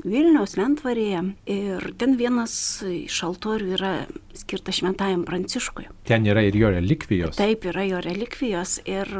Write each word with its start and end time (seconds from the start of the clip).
Vilniaus 0.00 0.54
Lentvarėje 0.56 1.18
ir 1.52 1.84
ten 2.00 2.14
vienas 2.16 2.54
iš 2.88 3.18
altorių 3.26 3.74
yra 3.76 3.90
skirtas 4.32 4.78
šventajam 4.78 5.26
Pranciškui. 5.28 5.84
Ten 6.08 6.24
yra 6.24 6.40
ir 6.46 6.56
jo 6.56 6.70
relikvijos. 6.72 7.36
Taip, 7.36 7.66
yra 7.68 7.84
jo 7.84 8.00
relikvijos 8.00 8.78
ir 8.88 9.12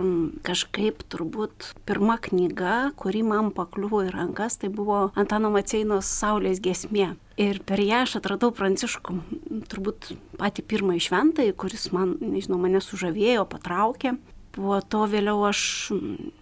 kažkaip 0.46 1.04
turbūt 1.12 1.74
pirma 1.84 2.16
knyga, 2.24 2.94
kuri 2.96 3.20
man 3.28 3.52
pakliuvo 3.52 4.06
į 4.08 4.14
rankas, 4.16 4.56
tai 4.62 4.72
buvo 4.72 5.10
Antano 5.20 5.52
Maceinos 5.52 6.08
Saulės 6.08 6.64
gesmė. 6.64 7.12
Ir 7.40 7.60
per 7.68 7.84
ją 7.84 8.06
aš 8.06 8.16
atradau 8.22 8.48
Pranciškų, 8.56 9.20
turbūt 9.68 10.14
patį 10.40 10.64
pirmąjį 10.72 11.06
šventąjį, 11.10 11.56
kuris 11.60 11.90
man, 11.92 12.16
nežinau, 12.24 12.56
mane 12.64 12.80
sužavėjo, 12.84 13.44
patraukė. 13.52 14.16
Po 14.56 14.80
to 14.82 15.04
vėliau 15.10 15.44
aš, 15.46 15.60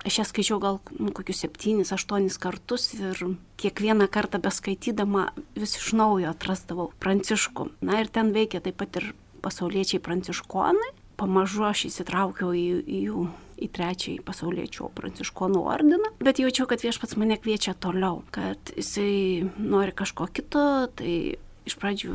aš 0.08 0.20
ją 0.20 0.24
skaičiau 0.28 0.60
gal 0.62 0.78
nu, 0.96 1.10
kokius 1.12 1.42
septynis, 1.44 1.92
aštuonis 1.92 2.38
kartus 2.40 2.90
ir 2.96 3.20
kiekvieną 3.60 4.08
kartą 4.12 4.40
beskaitydama 4.40 5.28
vis 5.58 5.76
iš 5.76 5.90
naujo 5.98 6.30
atrasdavau 6.32 6.88
pranciškų. 7.02 7.68
Na 7.84 8.00
ir 8.00 8.08
ten 8.08 8.32
veikia 8.32 8.62
taip 8.64 8.78
pat 8.80 8.96
ir 9.00 9.10
pasauliečiai 9.44 10.00
pranciškonai. 10.02 10.94
Pamažu 11.18 11.66
aš 11.66 11.88
įsitraukiau 11.90 12.54
į, 12.54 12.66
į 12.86 12.98
jų 13.10 13.26
į 13.58 13.68
trečiąjį 13.74 14.22
pasaulietčio 14.26 14.90
pranciškonų 14.94 15.62
ordiną, 15.66 16.12
bet 16.22 16.38
jaučiau, 16.38 16.68
kad 16.70 16.84
viešpats 16.84 17.18
mane 17.18 17.38
kviečia 17.42 17.74
toliau, 17.74 18.22
kad 18.34 18.72
jisai 18.76 19.48
nori 19.58 19.94
kažko 19.98 20.28
kito, 20.30 20.86
tai 20.98 21.14
iš 21.68 21.76
pradžių 21.80 22.14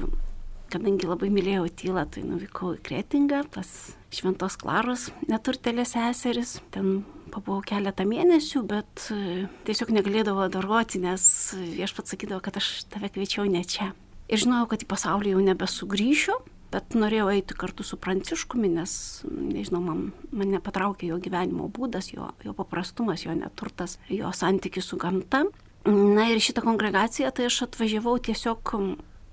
kadangi 0.74 1.10
labai 1.10 1.30
mylėjau 1.34 1.68
tylą, 1.82 2.06
tai 2.10 2.24
nuvykau 2.28 2.74
į 2.78 2.82
Kretingą, 2.86 3.44
pas 3.54 3.68
Šventos 4.14 4.58
Klaros 4.62 5.10
neturtelės 5.30 5.96
seseris. 5.96 6.58
Ten 6.74 7.04
pabuvau 7.34 7.64
keletą 7.66 8.06
mėnesių, 8.08 8.64
bet 8.70 9.08
e, 9.14 9.46
tiesiog 9.68 9.94
negalėdavo 9.96 10.48
daroti, 10.54 11.02
nes 11.02 11.24
viešpats 11.58 12.14
sakydavo, 12.14 12.42
kad 12.46 12.60
aš 12.62 12.86
tave 12.94 13.10
kviečiau 13.14 13.48
ne 13.50 13.64
čia. 13.66 13.92
Ir 14.32 14.42
žinojau, 14.42 14.70
kad 14.72 14.86
į 14.86 14.90
pasaulį 14.90 15.34
jau 15.34 15.46
nebesugrįšiu, 15.48 16.38
bet 16.74 16.96
norėjau 16.98 17.30
eiti 17.34 17.58
kartu 17.58 17.86
su 17.86 18.00
Pranciškumi, 18.02 18.70
nes, 18.78 18.94
nežinau, 19.30 19.82
man, 19.86 20.06
mane 20.34 20.62
patraukė 20.64 21.12
jo 21.12 21.20
gyvenimo 21.22 21.70
būdas, 21.74 22.12
jo, 22.14 22.32
jo 22.46 22.54
paprastumas, 22.58 23.26
jo 23.26 23.36
neturtas, 23.38 24.00
jo 24.10 24.32
santykis 24.34 24.90
su 24.90 24.98
gamta. 25.02 25.46
Na 25.86 26.30
ir 26.32 26.40
šitą 26.40 26.64
kongregaciją 26.64 27.34
tai 27.36 27.50
aš 27.50 27.66
atvažiavau 27.68 28.16
tiesiog 28.24 28.62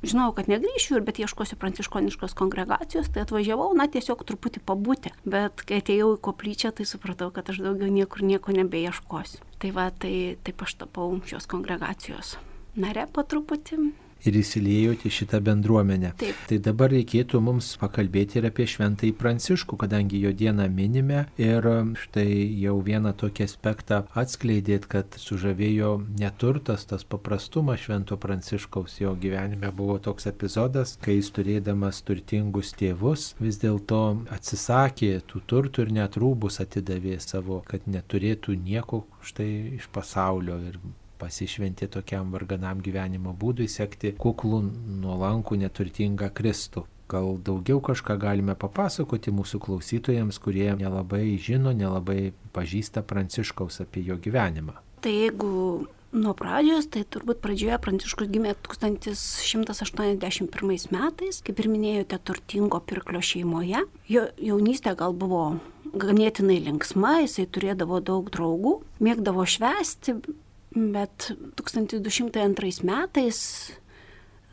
žinojau, 0.03 0.34
kad 0.38 0.50
negryšiu, 0.50 0.99
ir 0.99 1.06
bet 1.06 1.21
ieškosiu 1.22 1.59
pranciškoniškos 1.61 2.37
kongregacijos, 2.38 3.11
tai 3.12 3.25
atvažiavau, 3.27 3.71
na, 3.77 3.88
tiesiog 3.91 4.25
truputį 4.28 4.65
pabūti. 4.66 5.15
Bet 5.28 5.65
kai 5.69 5.81
atėjau 5.83 6.15
į 6.16 6.21
koplyčią, 6.25 6.75
tai 6.77 6.88
supratau, 6.88 7.31
kad 7.34 7.53
aš 7.53 7.62
daugiau 7.65 7.93
niekur 7.93 8.25
nieko 8.27 8.55
nebeieškosiu. 8.56 9.44
Tai 9.60 9.75
va, 9.77 9.91
tai 9.93 10.15
taip 10.47 10.62
aš 10.65 10.78
tapau 10.84 11.12
šios 11.28 11.50
kongregacijos 11.50 12.39
nare 12.78 13.06
po 13.12 13.25
truputį 13.27 13.91
ir 14.26 14.36
įsiliejote 14.41 15.10
šitą 15.12 15.41
bendruomenę. 15.44 16.12
Taip. 16.20 16.38
Tai 16.50 16.58
dabar 16.64 16.92
reikėtų 16.94 17.41
mums 17.44 17.72
pakalbėti 17.81 18.41
ir 18.41 18.48
apie 18.50 18.66
šventąjį 18.70 19.14
Pranciškų, 19.20 19.78
kadangi 19.81 20.20
jo 20.22 20.32
dieną 20.36 20.69
minime 20.72 21.25
ir 21.41 21.66
štai 22.00 22.28
jau 22.60 22.76
vieną 22.84 23.14
tokį 23.20 23.47
aspektą 23.47 24.03
atskleidėt, 24.22 24.88
kad 24.91 25.19
sužavėjo 25.20 25.92
neturtas, 26.20 26.86
tas 26.91 27.04
paprastumas 27.04 27.84
švento 27.84 28.19
Pranciškaus 28.20 29.00
jo 29.00 29.14
gyvenime 29.20 29.72
buvo 29.76 29.98
toks 30.03 30.28
epizodas, 30.30 30.97
kai 31.03 31.19
jis 31.19 31.32
turėdamas 31.36 32.03
turtingus 32.06 32.75
tėvus 32.78 33.34
vis 33.41 33.60
dėlto 33.62 34.03
atsisakė 34.34 35.12
tų 35.30 35.44
turtų 35.50 35.86
ir 35.86 35.94
net 36.00 36.19
rūbus 36.20 36.60
atidavė 36.64 37.19
savo, 37.22 37.62
kad 37.69 37.86
neturėtų 37.91 38.56
nieko 38.60 39.04
štai 39.25 39.50
iš 39.78 39.88
pasaulio 39.94 40.59
ir 40.70 40.80
pasišventė 41.20 41.91
tokiam 41.92 42.32
varganam 42.34 42.81
gyvenimo 42.84 43.34
būdui 43.36 43.69
sekti 43.69 44.14
kuklų, 44.19 44.62
nuolankų, 45.04 45.60
neturtingą 45.64 46.28
Kristų. 46.34 46.86
Gal 47.10 47.41
daugiau 47.42 47.81
kažką 47.82 48.14
galime 48.22 48.54
papasakoti 48.54 49.32
mūsų 49.34 49.59
klausytojams, 49.64 50.38
kurie 50.42 50.70
nelabai 50.78 51.38
žino, 51.42 51.72
nelabai 51.75 52.32
pažįsta 52.54 53.03
Pranciškaus 53.03 53.80
apie 53.82 54.04
jo 54.06 54.14
gyvenimą. 54.22 54.75
Tai 55.03 55.14
jeigu 55.16 55.50
nuo 56.12 56.34
pradžios, 56.38 56.86
tai 56.92 57.03
turbūt 57.06 57.41
pradžioje 57.42 57.78
Pranciškus 57.82 58.28
gimė 58.30 58.54
1181 58.66 60.91
metais, 60.94 61.42
kaip 61.47 61.56
ir 61.62 61.69
minėjote, 61.72 62.16
turtingo 62.22 62.80
pirklio 62.82 63.20
šeimoje. 63.25 63.80
Jo 64.10 64.22
jaunystė 64.38 64.94
gal 64.98 65.12
buvo 65.16 65.56
ganėtinai 65.91 66.60
linksma, 66.66 67.20
jisai 67.25 67.47
turėdavo 67.50 68.00
daug 68.04 68.30
draugų, 68.30 68.82
mėgdavo 69.03 69.44
švesti, 69.48 70.14
Bet 70.70 71.32
1202 71.58 72.84
metais, 72.86 73.41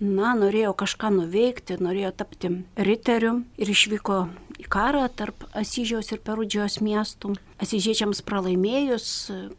na, 0.01 0.33
norėjo 0.38 0.73
kažką 0.78 1.11
nuveikti, 1.13 1.78
norėjo 1.81 2.11
tapti 2.17 2.51
riteriu 2.78 3.44
ir 3.57 3.69
išvyko 3.69 4.23
į 4.57 4.66
karą 4.73 5.03
tarp 5.13 5.45
Asyžiaus 5.57 6.09
ir 6.13 6.23
Perudžijos 6.25 6.79
miestų. 6.81 7.35
Asyžiečiams 7.61 8.23
pralaimėjus, 8.25 9.07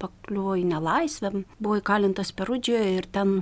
pakliuvo 0.03 0.57
į 0.59 0.67
nelaisvę, 0.73 1.45
buvo 1.63 1.79
įkalintas 1.79 2.35
Perudžijoje 2.35 2.99
ir 2.99 3.07
ten 3.15 3.41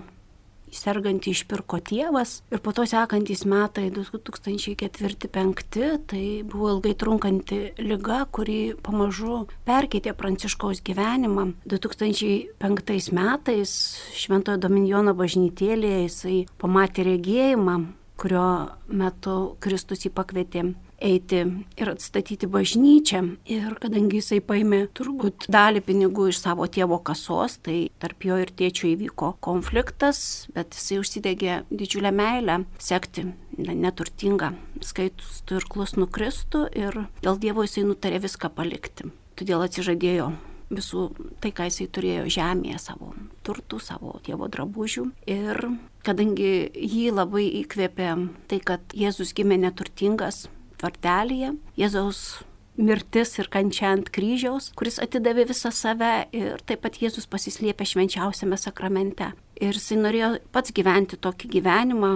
sergantį 0.73 1.31
išpirko 1.35 1.79
tėvas 1.85 2.41
ir 2.53 2.61
po 2.65 2.73
to 2.77 2.87
sekantys 2.89 3.45
metai 3.49 3.91
2004-2005 3.95 5.91
tai 6.11 6.25
buvo 6.47 6.71
ilgai 6.77 6.95
trunkanti 6.99 7.59
lyga, 7.83 8.25
kuri 8.31 8.75
pamažu 8.83 9.47
perkeitė 9.67 10.13
Pranciškaus 10.17 10.83
gyvenimą. 10.87 11.53
2005 11.67 13.13
metais 13.17 13.71
Šventojo 14.17 14.59
Dominjono 14.63 15.15
bažnytėlėje 15.19 16.01
jisai 16.07 16.39
pamatė 16.61 17.07
regėjimą, 17.13 17.77
kurio 18.21 18.49
metu 18.89 19.57
Kristus 19.61 20.07
jį 20.07 20.11
pakvietė 20.17 20.63
eiti 21.03 21.43
ir 21.77 21.91
atstatyti 21.91 22.49
bažnyčią. 22.51 23.23
Ir 23.53 23.77
kadangi 23.83 24.21
jisai 24.21 24.41
paėmė 24.45 24.87
turbūt 24.97 25.49
dalį 25.53 25.83
pinigų 25.87 26.31
iš 26.33 26.41
savo 26.45 26.67
tėvo 26.71 26.99
kasos, 27.05 27.59
tai 27.65 27.91
tarp 28.03 28.27
jo 28.27 28.39
ir 28.43 28.53
tėčio 28.57 28.91
įvyko 28.95 29.35
konfliktas, 29.45 30.47
bet 30.57 30.77
jisai 30.77 31.01
užsidegė 31.03 31.61
didžiulę 31.71 32.13
meilę 32.15 32.63
sekti 32.79 33.29
neturtingą 33.57 34.53
skaitus 34.85 35.41
irklus 35.53 35.97
nukristų 35.97 36.67
ir 36.77 37.07
dėl 37.25 37.41
Dievo 37.41 37.65
jisai 37.65 37.87
nutarė 37.89 38.21
viską 38.25 38.53
palikti. 38.57 39.11
Todėl 39.37 39.65
atsižadėjo 39.65 40.31
visų 40.73 41.03
tai, 41.41 41.53
ką 41.55 41.69
jisai 41.69 41.87
turėjo 41.93 42.27
žemėje, 42.33 42.81
savo 42.83 43.13
turtų, 43.47 43.79
savo 43.83 44.17
tėvo 44.27 44.49
drabužių. 44.51 45.07
Ir 45.31 45.61
kadangi 46.07 46.69
jį 46.75 47.07
labai 47.15 47.47
įkvėpė 47.63 48.11
tai, 48.51 48.61
kad 48.65 48.97
Jėzus 48.97 49.35
gimė 49.37 49.61
neturtingas, 49.63 50.47
tvartelėje, 50.81 51.55
Jėzaus 51.81 52.23
mirtis 52.77 53.35
ir 53.41 53.49
kančia 53.53 53.91
ant 53.95 54.11
kryžiaus, 54.13 54.71
kuris 54.77 55.01
atidavė 55.03 55.47
visą 55.49 55.73
save 55.73 56.29
ir 56.37 56.63
taip 56.69 56.85
pat 56.85 57.01
Jėzus 57.01 57.29
pasislėpė 57.31 57.89
švenčiausiame 57.89 58.59
sakramente. 58.61 59.33
Ir 59.57 59.77
jisai 59.77 60.01
norėjo 60.03 60.33
pats 60.53 60.75
gyventi 60.77 61.17
tokį 61.17 61.53
gyvenimą, 61.57 62.13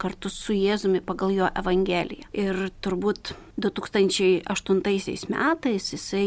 kartu 0.00 0.30
su 0.30 0.54
Jėzumi 0.54 1.00
pagal 1.04 1.32
jo 1.34 1.50
Evangeliją. 1.56 2.28
Ir 2.36 2.68
turbūt 2.84 3.34
2008 3.62 5.30
metais 5.32 5.92
jisai 5.94 6.26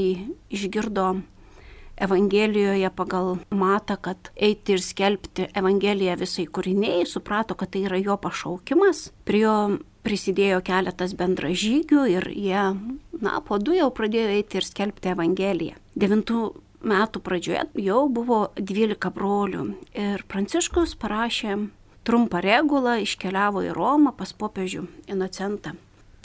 išgirdo 0.50 1.12
Evangelijoje 2.00 2.90
pagal 2.96 3.38
matą, 3.52 3.98
kad 4.00 4.32
eiti 4.40 4.78
ir 4.78 4.84
skelbti 4.84 5.50
Evangeliją 5.60 6.16
visai 6.22 6.46
kūriniai, 6.48 7.04
suprato, 7.08 7.58
kad 7.60 7.74
tai 7.74 7.84
yra 7.90 8.00
jo 8.00 8.16
pašaukimas. 8.16 9.10
Prie 9.28 9.44
jo 9.44 9.56
prisidėjo 10.06 10.62
keletas 10.66 11.14
bendražygių 11.18 12.06
ir 12.14 12.30
jie, 12.34 12.64
na, 13.20 13.40
po 13.46 13.60
du 13.62 13.76
jau 13.76 13.90
pradėjo 13.94 14.32
eiti 14.38 14.60
ir 14.60 14.68
skelbti 14.68 15.12
Evangeliją. 15.14 15.78
Devintų 16.00 16.44
metų 16.90 17.22
pradžioje 17.24 17.66
jau 17.84 18.06
buvo 18.12 18.40
12 18.56 19.12
brolių 19.16 19.66
ir 20.00 20.24
Pranciškus 20.32 20.96
parašė 21.00 21.58
trumpą 22.08 22.42
regulą, 22.42 22.98
iškeliavo 23.04 23.66
į 23.68 23.76
Romą 23.76 24.16
pas 24.18 24.32
popiežių 24.34 24.86
Inocentą. 25.12 25.76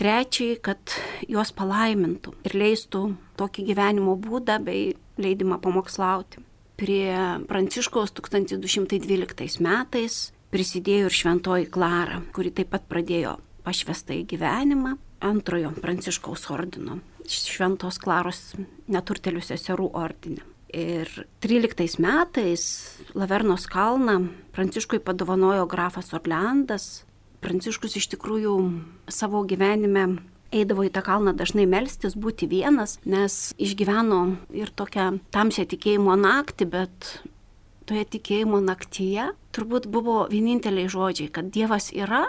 Trečiai, 0.00 0.56
kad 0.58 0.90
juos 1.30 1.52
palaimintų 1.54 2.32
ir 2.46 2.56
leistų 2.58 3.04
tokį 3.38 3.66
gyvenimo 3.68 4.16
būdą 4.18 4.58
bei 4.64 4.94
leidimą 5.22 5.60
pamokslauti. 5.62 6.42
Prie 6.74 7.14
Pranciškaus 7.46 8.10
1212 8.18 9.62
metais 9.62 10.16
prisidėjo 10.50 11.10
ir 11.10 11.14
šventoji 11.14 11.70
Klara, 11.70 12.22
kuri 12.34 12.50
taip 12.54 12.72
pat 12.74 12.88
pradėjo 12.90 13.36
pašvestą 13.64 14.16
į 14.20 14.26
gyvenimą 14.34 14.96
antrojo 15.24 15.72
Pranciškaus 15.80 16.48
ordino, 16.52 16.98
šventos 17.28 17.98
Klaros 18.02 18.52
neturtelių 18.92 19.42
seserų 19.44 19.88
ordinė. 19.96 20.44
Ir 20.74 21.08
13 21.44 22.00
metais 22.02 22.64
Lavernos 23.14 23.68
kalną 23.70 24.18
Pranciškui 24.56 24.98
padovanojo 24.98 25.68
grafas 25.70 26.10
Orleandas. 26.16 27.04
Pranciškus 27.44 27.94
iš 28.00 28.08
tikrųjų 28.16 28.54
savo 29.12 29.44
gyvenime 29.46 30.08
eidavo 30.54 30.84
į 30.86 30.90
tą 30.94 31.02
kalną 31.06 31.34
dažnai 31.36 31.66
melstis, 31.70 32.16
būti 32.18 32.48
vienas, 32.50 32.98
nes 33.06 33.54
išgyveno 33.58 34.20
ir 34.54 34.70
tokią 34.74 35.10
tamsią 35.34 35.66
tikėjimo 35.70 36.14
naktį, 36.18 36.68
bet 36.74 37.10
toje 37.88 38.04
tikėjimo 38.16 38.60
naktyje 38.64 39.32
turbūt 39.54 39.88
buvo 39.90 40.24
vieninteliai 40.30 40.90
žodžiai, 40.90 41.30
kad 41.30 41.50
Dievas 41.54 41.90
yra 41.94 42.26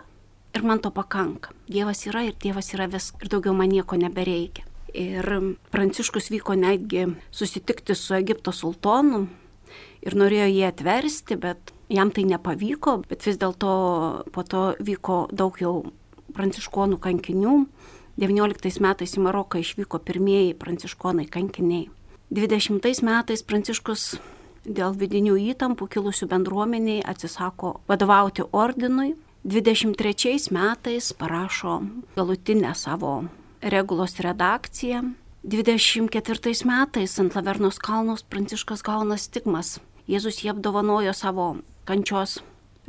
ir 0.55 0.63
man 0.63 0.79
to 0.79 0.91
pakanka. 0.91 1.51
Dievas 1.67 2.05
yra 2.07 2.23
ir 2.25 2.35
Dievas 2.41 2.71
yra 2.73 2.87
vis 2.87 3.11
ir 3.21 3.29
daugiau 3.31 3.53
man 3.53 3.69
nieko 3.69 3.97
nebereikia. 3.99 4.65
Ir 4.95 5.27
Pranciškus 5.71 6.31
vyko 6.31 6.55
netgi 6.55 7.09
susitikti 7.31 7.95
su 7.95 8.15
Egipto 8.15 8.53
sultonu 8.55 9.25
ir 10.05 10.15
norėjo 10.15 10.47
jį 10.47 10.61
atversti, 10.69 11.35
bet 11.35 11.73
jam 11.91 12.11
tai 12.15 12.23
nepavyko, 12.29 13.01
bet 13.09 13.25
vis 13.27 13.39
dėlto 13.41 13.71
po 14.31 14.43
to 14.47 14.63
vyko 14.79 15.25
daug 15.31 15.59
jau 15.59 15.75
pranciškonų 16.35 17.01
kankinių. 17.03 17.57
19 18.15 18.79
metais 18.79 19.17
į 19.17 19.25
Maroką 19.25 19.59
išvyko 19.59 19.99
pirmieji 19.99 20.55
pranciškonai 20.55 21.27
kankiniai. 21.27 21.89
20 22.31 23.03
metais 23.03 23.43
Pranciškus 23.43 24.15
dėl 24.65 24.95
vidinių 24.97 25.35
įtampų 25.51 25.89
kilusių 25.91 26.29
bendruomeniai 26.31 27.03
atsisako 27.05 27.81
vadovauti 27.91 28.47
ordinui 28.55 29.13
23 29.45 30.51
metais 30.51 31.13
parašo 31.13 31.81
galutinę 32.15 32.75
savo 32.75 33.23
regulos 33.61 34.19
redakciją. 34.19 35.13
24 35.43 36.65
metais 36.65 37.19
ant 37.19 37.35
Lavernos 37.35 37.77
kalnos 37.77 38.23
Pranciškas 38.23 38.81
gauna 38.81 39.17
stigmas. 39.17 39.79
Jėzus 40.09 40.41
jį 40.41 40.49
apdovanojo 40.55 41.13
savo 41.13 41.57
kančios 41.85 42.39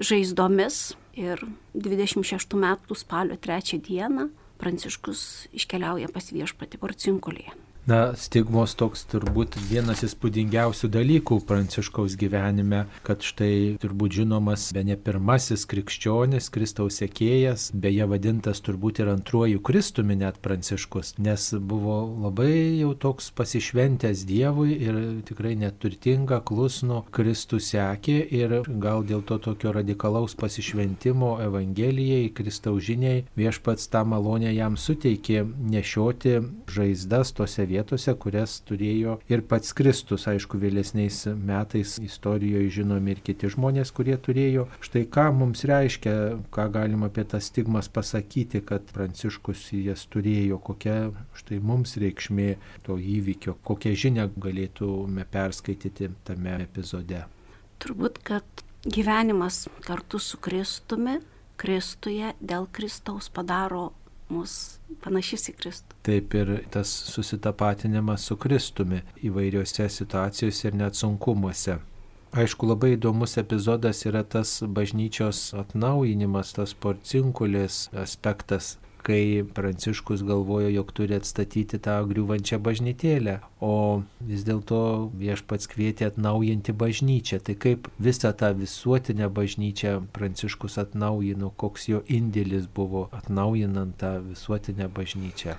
žaizdomis 0.01 0.97
ir 1.13 1.45
26 1.75 2.57
metų 2.57 2.97
spalio 2.97 3.37
3 3.37 3.77
dieną 3.85 4.31
Pranciškus 4.57 5.53
iškeliauja 5.53 6.09
pas 6.09 6.33
viešpati 6.33 6.81
Porcinkulėje. 6.81 7.66
Na, 7.87 8.17
stigmos 8.19 8.73
toks 8.75 9.05
turbūt 9.07 9.55
vienas 9.71 10.01
įspūdingiausių 10.03 10.89
dalykų 10.91 11.37
Pranciškaus 11.47 12.17
gyvenime, 12.19 12.81
kad 13.07 13.23
štai 13.23 13.77
turbūt 13.79 14.17
žinomas 14.17 14.65
be 14.75 14.83
ne 14.89 14.97
pirmasis 14.99 15.63
krikščionis, 15.71 16.49
Kristaus 16.51 16.99
sėkėjas, 16.99 17.69
beje 17.79 18.09
vadintas 18.11 18.59
turbūt 18.67 18.99
ir 19.05 19.11
antruoju 19.13 19.63
Kristumi 19.63 20.17
net 20.19 20.41
Pranciškus, 20.43 21.13
nes 21.23 21.45
buvo 21.63 22.01
labai 22.25 22.81
jau 22.81 22.91
toks 23.07 23.31
pasišventęs 23.39 24.27
Dievui 24.27 24.75
ir 24.89 24.99
tikrai 25.31 25.55
neturtinga, 25.63 26.41
klusno 26.43 27.05
Kristų 27.15 27.63
sekė 27.63 28.19
ir 28.41 28.57
gal 28.83 29.07
dėl 29.07 29.23
to 29.31 29.39
tokio 29.47 29.71
radikalaus 29.79 30.35
pasišventimo 30.35 31.37
Evangelijai, 31.47 32.35
Kristaus 32.35 32.83
žiniai 32.91 33.23
viešpats 33.39 33.87
tą 33.95 34.03
malonę 34.11 34.51
jam 34.59 34.75
suteikė 34.75 35.47
nešioti 35.47 36.37
žaizdas 36.67 37.31
tose 37.31 37.63
vietose 37.63 37.76
vietose, 37.77 38.15
kurias 38.19 38.59
turėjo 38.67 39.19
ir 39.31 39.45
pats 39.49 39.75
Kristus, 39.77 40.27
aišku, 40.31 40.59
vėlesniais 40.61 41.23
metais 41.37 41.97
istorijoje 42.03 42.73
žinomi 42.81 43.15
ir 43.15 43.23
kiti 43.27 43.51
žmonės, 43.53 43.93
kurie 43.97 44.17
turėjo. 44.17 44.67
Štai 44.85 45.05
ką 45.13 45.29
mums 45.37 45.65
reiškia, 45.69 46.15
ką 46.55 46.67
galima 46.75 47.11
apie 47.11 47.27
tas 47.29 47.51
stigmas 47.51 47.91
pasakyti, 47.93 48.63
kad 48.67 48.89
Pranciškus 48.97 49.69
jas 49.77 50.07
turėjo, 50.13 50.59
kokia 50.65 50.97
štai 51.37 51.61
mums 51.61 51.97
reikšmė 52.01 52.51
to 52.87 52.99
įvykio, 52.99 53.59
kokią 53.67 53.95
žinią 54.07 54.31
galėtume 54.41 55.27
perskaityti 55.31 56.11
tame 56.27 56.59
epizode. 56.65 57.25
Turbūt, 57.83 58.23
kad 58.25 58.65
gyvenimas 58.87 59.67
kartu 59.85 60.21
su 60.23 60.41
Kristumi, 60.43 61.19
Kristuje 61.57 62.35
dėl 62.41 62.67
Kristaus 62.73 63.31
padaro 63.33 63.91
mus 64.33 64.79
panašius 65.05 65.51
į 65.51 65.57
Kristų. 65.61 65.99
Taip 66.07 66.35
ir 66.39 66.53
tas 66.75 66.91
susitapatinimas 67.11 68.27
su 68.29 68.37
Kristumi 68.41 69.03
įvairiose 69.27 69.89
situacijose 69.93 70.71
ir 70.71 70.79
net 70.79 70.99
sunkumuose. 70.99 71.79
Aišku, 72.37 72.67
labai 72.69 72.97
įdomus 72.97 73.39
epizodas 73.41 74.03
yra 74.05 74.25
tas 74.27 74.59
bažnyčios 74.61 75.55
atnaujinimas, 75.57 76.53
tas 76.59 76.75
porcinkulės 76.75 77.87
aspektas, 77.97 78.75
kai 79.07 79.45
Pranciškus 79.55 80.25
galvojo, 80.27 80.69
jog 80.75 80.91
turi 80.97 81.15
atstatyti 81.21 81.79
tą 81.83 82.01
griūvančią 82.11 82.59
bažnytėlę, 82.63 83.37
o 83.63 84.03
vis 84.27 84.43
dėlto 84.47 84.81
viešpats 85.21 85.71
kvietė 85.71 86.09
atnaujinti 86.11 86.75
bažnyčią. 86.75 87.39
Tai 87.47 87.55
kaip 87.63 87.87
visą 88.03 88.33
tą 88.35 88.51
visuotinę 88.59 89.31
bažnyčią 89.31 90.01
Pranciškus 90.17 90.81
atnaujino, 90.83 91.53
koks 91.55 91.87
jo 91.93 92.03
indėlis 92.11 92.67
buvo 92.67 93.07
atnaujinant 93.15 93.95
tą 94.03 94.17
visuotinę 94.27 94.91
bažnyčią. 94.99 95.55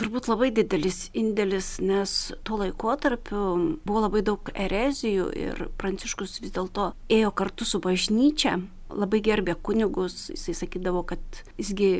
Turbūt 0.00 0.30
labai 0.30 0.48
didelis 0.56 1.10
indėlis, 1.16 1.74
nes 1.84 2.12
tuo 2.48 2.60
laikotarpiu 2.62 3.40
buvo 3.84 4.04
labai 4.06 4.22
daug 4.24 4.48
erezijų 4.54 5.26
ir 5.36 5.66
Pranciškus 5.80 6.38
vis 6.40 6.54
dėlto 6.56 6.92
ėjo 7.12 7.32
kartu 7.36 7.68
su 7.68 7.80
bažnyčia, 7.84 8.56
labai 8.88 9.20
gerbė 9.24 9.56
kunigus, 9.60 10.30
jisai 10.32 10.56
sakydavo, 10.62 11.04
kad 11.10 11.42
jisgi 11.60 11.90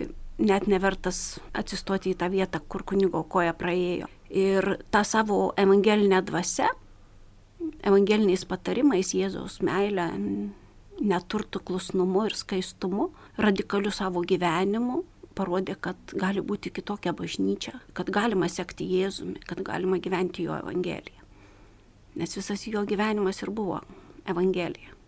net 0.40 0.66
nevertas 0.70 1.38
atsistoti 1.56 2.14
į 2.14 2.18
tą 2.20 2.30
vietą, 2.32 2.60
kur 2.68 2.84
kunigo 2.86 3.22
koja 3.28 3.54
praėjo. 3.56 4.08
Ir 4.30 4.76
tą 4.94 5.02
savo 5.04 5.50
evangelinę 5.58 6.20
dvasę, 6.26 6.68
evangeliniais 7.86 8.46
patarimais 8.48 9.12
Jėzaus 9.16 9.60
meilę, 9.66 10.08
neturtų 11.00 11.62
klusnumu 11.66 12.26
ir 12.28 12.36
skaistumu, 12.38 13.10
radikaliu 13.40 13.92
savo 13.94 14.22
gyvenimu, 14.26 15.02
parodė, 15.36 15.76
kad 15.80 16.14
gali 16.18 16.44
būti 16.44 16.72
kitokia 16.74 17.14
bažnyčia, 17.16 17.78
kad 17.96 18.12
galima 18.12 18.48
sekti 18.52 18.88
Jėzumi, 18.90 19.40
kad 19.46 19.62
galima 19.66 20.00
gyventi 20.02 20.46
jo 20.48 20.56
evangeliją. 20.60 21.26
Nes 22.20 22.34
visas 22.36 22.66
jo 22.66 22.82
gyvenimas 22.88 23.38
ir 23.44 23.52
buvo 23.54 23.80
evangelija 24.28 24.99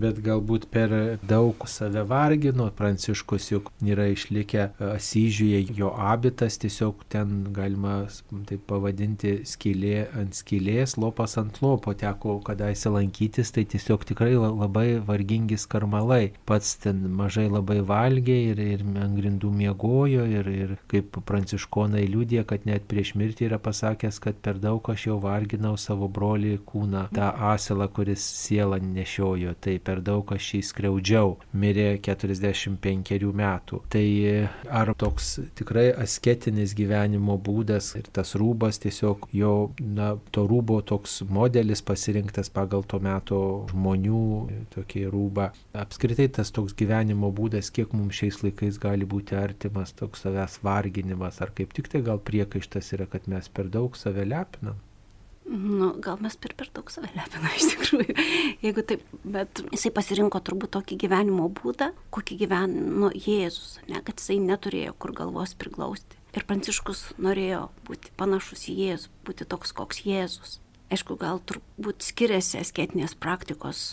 bet 0.00 0.20
galbūt 0.24 0.68
per 0.72 0.92
daug 1.26 1.66
save 1.70 2.04
vargino. 2.08 2.70
Pranciškus 2.74 3.50
juk 3.52 3.70
yra 3.84 4.08
išlikę 4.12 4.68
Asyžiuje, 4.94 5.60
jo 5.76 5.90
abitas 5.94 6.58
tiesiog 6.62 7.04
ten 7.12 7.52
galima 7.54 8.04
taip 8.48 8.64
pavadinti 8.70 9.36
skylė 9.48 10.06
ant 10.20 10.36
skylės, 10.36 10.96
lopas 11.00 11.36
ant 11.40 11.60
lopo 11.62 11.94
teko 11.98 12.38
kadaise 12.44 12.90
lankytis, 12.92 13.52
tai 13.54 13.66
tiesiog 13.70 14.04
tikrai 14.08 14.32
labai 14.36 14.86
vargingi 15.04 15.58
skarmalai. 15.60 16.32
Pats 16.48 16.74
ten 16.84 17.04
mažai 17.18 17.46
labai 17.52 17.80
valgė 17.86 18.38
ir, 18.50 18.62
ir 18.76 18.84
ant 19.02 19.16
grindų 19.18 19.52
miegojo 19.54 20.26
ir, 20.30 20.50
ir 20.50 20.76
kaip 20.90 21.20
pranciškonai 21.28 22.04
liūdė, 22.10 22.44
kad 22.48 22.66
net 22.68 22.88
prieš 22.90 23.14
mirtį 23.20 23.48
yra 23.50 23.60
pasakęs, 23.62 24.20
kad 24.22 24.40
per 24.44 24.60
daug 24.62 24.84
aš 24.90 25.08
jau 25.08 25.18
varginau 25.22 25.76
savo 25.80 26.08
brolį 26.10 26.56
kūną, 26.66 27.06
tą 27.14 27.30
asilą, 27.52 27.88
kuris 27.94 28.24
sielą 28.44 28.80
nešiojo. 28.82 29.54
Taip 29.64 29.83
per 29.84 30.00
daug 30.04 30.32
aš 30.34 30.50
jį 30.56 30.60
skriaudžiau, 30.70 31.34
mirė 31.60 31.88
45 32.04 33.32
metų. 33.40 33.80
Tai 33.92 34.06
ar 34.80 34.92
toks 34.98 35.34
tikrai 35.58 35.86
asketinis 36.04 36.74
gyvenimo 36.76 37.36
būdas 37.38 37.92
ir 37.98 38.08
tas 38.14 38.34
rūbas 38.40 38.80
tiesiog 38.82 39.28
jo, 39.34 39.54
na, 39.80 40.14
to 40.34 40.46
rūbo 40.50 40.80
toks 40.86 41.20
modelis 41.28 41.84
pasirinktas 41.84 42.50
pagal 42.54 42.84
to 42.88 43.00
meto 43.04 43.40
žmonių 43.72 44.24
tokį 44.74 45.04
rūbą. 45.12 45.50
Apskritai 45.84 46.28
tas 46.38 46.52
toks 46.54 46.76
gyvenimo 46.78 47.30
būdas, 47.34 47.72
kiek 47.74 47.92
mums 47.96 48.20
šiais 48.20 48.40
laikais 48.44 48.80
gali 48.82 49.08
būti 49.08 49.38
artimas 49.38 49.94
toks 49.96 50.24
savęs 50.24 50.60
varginimas, 50.64 51.40
ar 51.44 51.52
kaip 51.56 51.74
tik 51.76 51.90
tai 51.92 52.02
gal 52.06 52.22
priekaištas 52.22 52.94
yra, 52.96 53.08
kad 53.10 53.28
mes 53.30 53.50
per 53.52 53.70
daug 53.72 53.96
save 53.98 54.26
lepinam. 54.28 54.80
Nu, 55.44 55.90
gal 56.00 56.16
mes 56.24 56.36
per, 56.40 56.54
per 56.56 56.70
daug 56.72 56.88
save 56.88 57.10
lepinam 57.12 57.52
iš 57.52 57.66
tikrųjų, 57.74 58.14
jeigu 58.64 58.84
taip, 58.88 59.02
bet 59.28 59.60
jisai 59.74 59.90
pasirinko 59.92 60.40
turbūt 60.40 60.72
tokį 60.78 60.96
gyvenimo 61.02 61.50
būdą, 61.52 61.90
kokį 62.14 62.38
gyveno 62.40 63.10
Jėzus, 63.12 63.76
ne, 63.90 64.00
kad 64.06 64.22
jisai 64.22 64.38
neturėjo 64.40 64.94
kur 64.96 65.12
galvos 65.16 65.52
priglausti. 65.60 66.16
Ir 66.34 66.46
Pranciškus 66.48 67.10
norėjo 67.20 67.66
būti 67.84 68.14
panašus 68.18 68.64
į 68.72 68.78
Jėzų, 68.80 69.12
būti 69.28 69.46
toks 69.46 69.74
koks 69.76 70.00
Jėzus. 70.08 70.56
Aišku, 70.94 71.18
gal 71.20 71.42
turbūt 71.44 72.06
skiriasi 72.06 72.62
asketinės 72.62 73.14
praktikos 73.14 73.84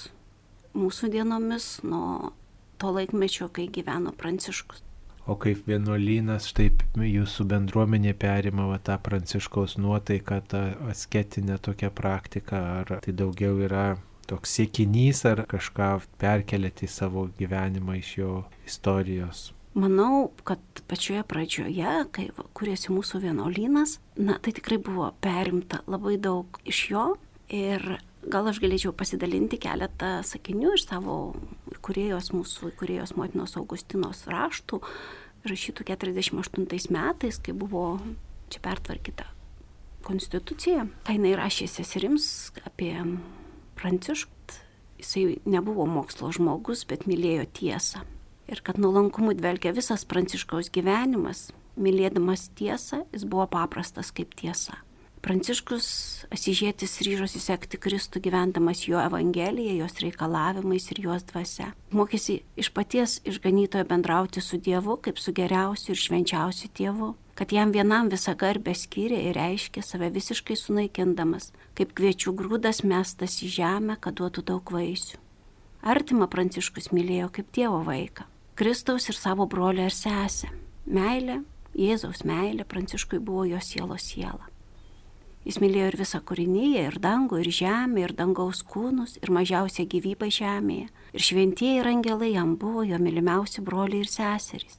mūsų 0.78 1.12
dienomis 1.12 1.82
nuo 1.84 2.32
to 2.80 2.96
laikmečio, 2.96 3.52
kai 3.52 3.68
gyveno 3.68 4.16
Pranciškus 4.16 4.86
o 5.30 5.38
kaip 5.40 5.68
vienuolynas, 5.70 6.50
taip 6.58 6.84
jūsų 6.98 7.46
bendruomenė 7.52 8.14
perima 8.18 8.68
va, 8.72 8.80
tą 8.82 8.98
pranciškaus 9.04 9.78
nuotaiką, 9.82 10.42
tą 10.52 10.64
asketinę 10.92 11.60
tokią 11.62 11.92
praktiką, 11.94 12.62
ar 12.82 12.98
tai 13.04 13.14
daugiau 13.14 13.60
yra 13.62 13.86
toks 14.30 14.58
siekinys, 14.58 15.26
ar 15.30 15.44
kažką 15.50 15.94
perkelėti 16.22 16.88
į 16.88 16.94
savo 16.94 17.28
gyvenimą 17.40 17.98
iš 18.00 18.14
jo 18.20 18.36
istorijos. 18.68 19.50
Manau, 19.72 20.32
kad 20.44 20.60
pačioje 20.92 21.24
pradžioje, 21.32 21.92
kai 22.12 22.28
kūrėsi 22.58 22.92
mūsų 22.92 23.22
vienuolynas, 23.24 24.00
na 24.20 24.36
tai 24.44 24.52
tikrai 24.58 24.82
buvo 24.84 25.14
perimta 25.24 25.80
labai 25.88 26.18
daug 26.20 26.60
iš 26.68 26.82
jo 26.92 27.06
ir 27.48 27.86
gal 28.32 28.50
aš 28.52 28.60
galėčiau 28.64 28.92
pasidalinti 28.96 29.60
keletą 29.62 30.20
sakinių 30.28 30.76
iš 30.76 30.86
savo 30.90 31.16
įkūrėjos 31.92 32.32
mūsų, 32.32 32.72
įkūrėjos 32.72 33.12
motinos 33.20 33.58
Augustinos 33.60 34.24
raštų, 34.32 34.80
rašytų 35.44 35.84
48 35.90 36.92
metais, 36.96 37.40
kai 37.44 37.52
buvo 37.52 38.00
čia 38.50 38.62
pertvarkyta 38.64 39.28
konstitucija. 40.06 40.88
Tai 41.04 41.16
jinai 41.18 41.36
rašė 41.36 41.68
seserims 41.68 42.52
apie 42.64 42.96
Pranciškų. 43.76 44.30
Jisai 45.02 45.40
nebuvo 45.50 45.88
mokslo 45.90 46.30
žmogus, 46.30 46.84
bet 46.86 47.08
mylėjo 47.10 47.48
tiesą. 47.58 48.04
Ir 48.46 48.62
kad 48.62 48.78
nuolankumu 48.78 49.34
dvelgia 49.34 49.74
visas 49.74 50.06
Pranciškaus 50.06 50.70
gyvenimas, 50.70 51.50
mylėdamas 51.74 52.52
tiesą, 52.54 53.02
jis 53.10 53.26
buvo 53.26 53.48
paprastas 53.50 54.14
kaip 54.14 54.36
tiesa. 54.38 54.78
Pranciškus 55.22 55.88
Asižėtis 56.34 56.96
ryžosi 57.06 57.38
sekti 57.38 57.78
Kristų 57.78 58.24
gyvendamas 58.26 58.80
jo 58.88 58.98
Evangeliją, 58.98 59.76
jos 59.84 60.00
reikalavimais 60.02 60.88
ir 60.90 61.02
jos 61.04 61.26
dvasia. 61.30 61.68
Mokėsi 61.94 62.40
iš 62.58 62.72
paties 62.74 63.20
išganytojo 63.30 63.86
bendrauti 63.86 64.42
su 64.42 64.58
Dievu 64.58 64.96
kaip 64.98 65.22
su 65.22 65.34
geriausiu 65.38 65.94
ir 65.94 66.02
švenčiausiu 66.02 66.72
tėvu, 66.74 67.12
kad 67.38 67.54
jam 67.54 67.70
vienam 67.76 68.10
visą 68.10 68.34
garbę 68.34 68.74
skyrė 68.74 69.20
ir 69.28 69.38
reiškė 69.38 69.84
save 69.86 70.10
visiškai 70.16 70.58
sunaikindamas, 70.58 71.52
kaip 71.78 71.94
kviečių 71.94 72.34
grūdas 72.42 72.82
mestas 72.82 73.38
į 73.46 73.52
žemę, 73.60 74.00
kad 74.02 74.18
duotų 74.18 74.46
daug 74.50 74.74
vaisių. 74.74 75.22
Artima 75.86 76.26
Pranciškus 76.34 76.90
mylėjo 76.96 77.30
kaip 77.38 77.54
tėvo 77.54 77.84
vaiką, 77.86 78.26
Kristaus 78.58 79.06
ir 79.10 79.18
savo 79.18 79.46
brolį 79.46 79.86
ir 79.86 79.94
sesę. 79.94 80.50
Meilė, 80.90 81.44
Jėzaus 81.78 82.26
meilė 82.28 82.66
Pranciškui 82.66 83.22
buvo 83.22 83.46
jo 83.50 83.62
sielos 83.62 84.10
siela. 84.10 84.51
Jis 85.42 85.58
mylėjo 85.58 85.88
ir 85.90 85.98
visą 85.98 86.20
kūrinyje, 86.22 86.84
ir 86.86 86.98
dangų, 87.02 87.40
ir 87.42 87.50
žemę, 87.50 88.04
ir 88.04 88.14
dangaus 88.14 88.62
kūnus, 88.62 89.16
ir 89.24 89.32
mažiausią 89.34 89.88
gyvybę 89.90 90.30
žemėje. 90.30 90.92
Ir 91.18 91.26
šventieji 91.26 91.82
ir 91.82 91.90
angelai 91.90 92.36
jam 92.36 92.54
buvo 92.62 92.84
jo 92.86 93.00
mylimiausi 93.02 93.64
broliai 93.66 94.04
ir 94.06 94.12
seserys. 94.12 94.78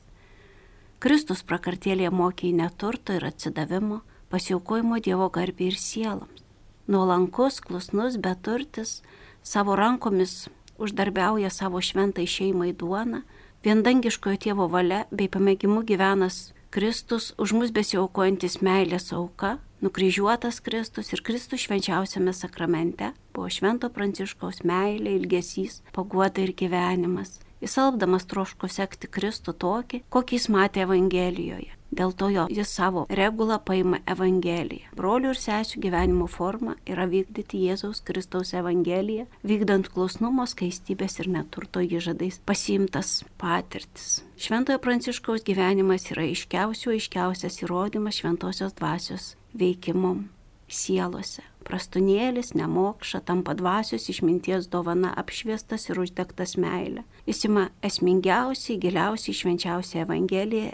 Kristus 1.03 1.43
prakartėlėje 1.43 2.13
mokė 2.15 2.53
į 2.53 2.57
neturto 2.61 3.17
ir 3.19 3.27
atsidavimo, 3.27 4.05
pasiaukojimo 4.31 5.01
Dievo 5.03 5.27
garbį 5.35 5.73
ir 5.73 5.79
sieloms. 5.83 6.45
Nuolankus, 6.87 7.59
klusnus, 7.63 8.21
beturtis, 8.23 9.01
savo 9.43 9.75
rankomis 9.75 10.47
uždarbiauja 10.79 11.51
savo 11.51 11.83
šventai 11.83 12.29
šeimai 12.31 12.71
duoną, 12.79 13.25
viendangiškojo 13.67 14.39
tėvo 14.47 14.69
valia 14.71 15.05
bei 15.11 15.27
pamėgimu 15.27 15.83
gyvenas 15.91 16.53
Kristus 16.73 17.33
už 17.37 17.53
mus 17.59 17.75
besiaukojantis 17.75 18.61
meilės 18.65 19.11
auka, 19.13 19.59
nukryžiuotas 19.83 20.61
Kristus 20.65 21.13
ir 21.13 21.23
Kristus 21.27 21.67
švenčiausiame 21.67 22.33
sakramente 22.33 23.13
buvo 23.35 23.51
Švento 23.51 23.91
Pranciškaus 23.91 24.63
meilė, 24.69 25.17
ilgesys, 25.19 25.83
paguoda 25.93 26.45
ir 26.45 26.55
gyvenimas. 26.57 27.41
Jis 27.63 27.77
alpdamas 27.79 28.27
troško 28.27 28.67
sekti 28.67 29.07
Kristų 29.07 29.55
tokį, 29.55 30.03
kokį 30.11 30.39
jis 30.39 30.49
matė 30.51 30.83
Evangelijoje. 30.83 31.71
Dėl 31.93 32.15
to 32.17 32.31
jo 32.33 32.47
jis 32.51 32.71
savo 32.73 33.03
regulą 33.13 33.59
paima 33.63 33.99
Evangeliją. 34.09 34.95
Brolių 34.97 35.35
ir 35.35 35.39
sesių 35.39 35.83
gyvenimo 35.85 36.27
forma 36.27 36.75
yra 36.89 37.05
vykdyti 37.07 37.61
Jėzaus 37.67 38.01
Kristaus 38.07 38.55
Evangeliją, 38.57 39.27
vykdant 39.45 39.91
klausnumo, 39.93 40.47
skaistybės 40.49 41.21
ir 41.21 41.29
neturto 41.35 41.85
įžadais 41.85 42.41
pasiimtas 42.49 43.21
patirtis. 43.37 44.23
Šventojo 44.41 44.81
Pranciškaus 44.83 45.45
gyvenimas 45.47 46.09
yra 46.15 46.25
aiškiausių 46.31 46.97
aiškiausias 46.97 47.61
įrodymas 47.63 48.23
šventosios 48.23 48.75
dvasios 48.81 49.35
veikimu 49.59 50.17
sielose. 50.73 51.45
Prastunėlis, 51.63 52.53
nemokša, 52.59 53.23
tampa 53.29 53.55
dvasios 53.55 54.09
išminties 54.11 54.67
dovana 54.73 55.13
apšviestas 55.21 55.89
ir 55.91 56.01
uždegtas 56.03 56.57
meilė. 56.59 57.05
Jis 57.29 57.45
ima 57.47 57.69
esmingiausiai, 57.87 58.81
giliausiai 58.83 59.37
švenčiausią 59.37 60.03
Evangeliją 60.07 60.73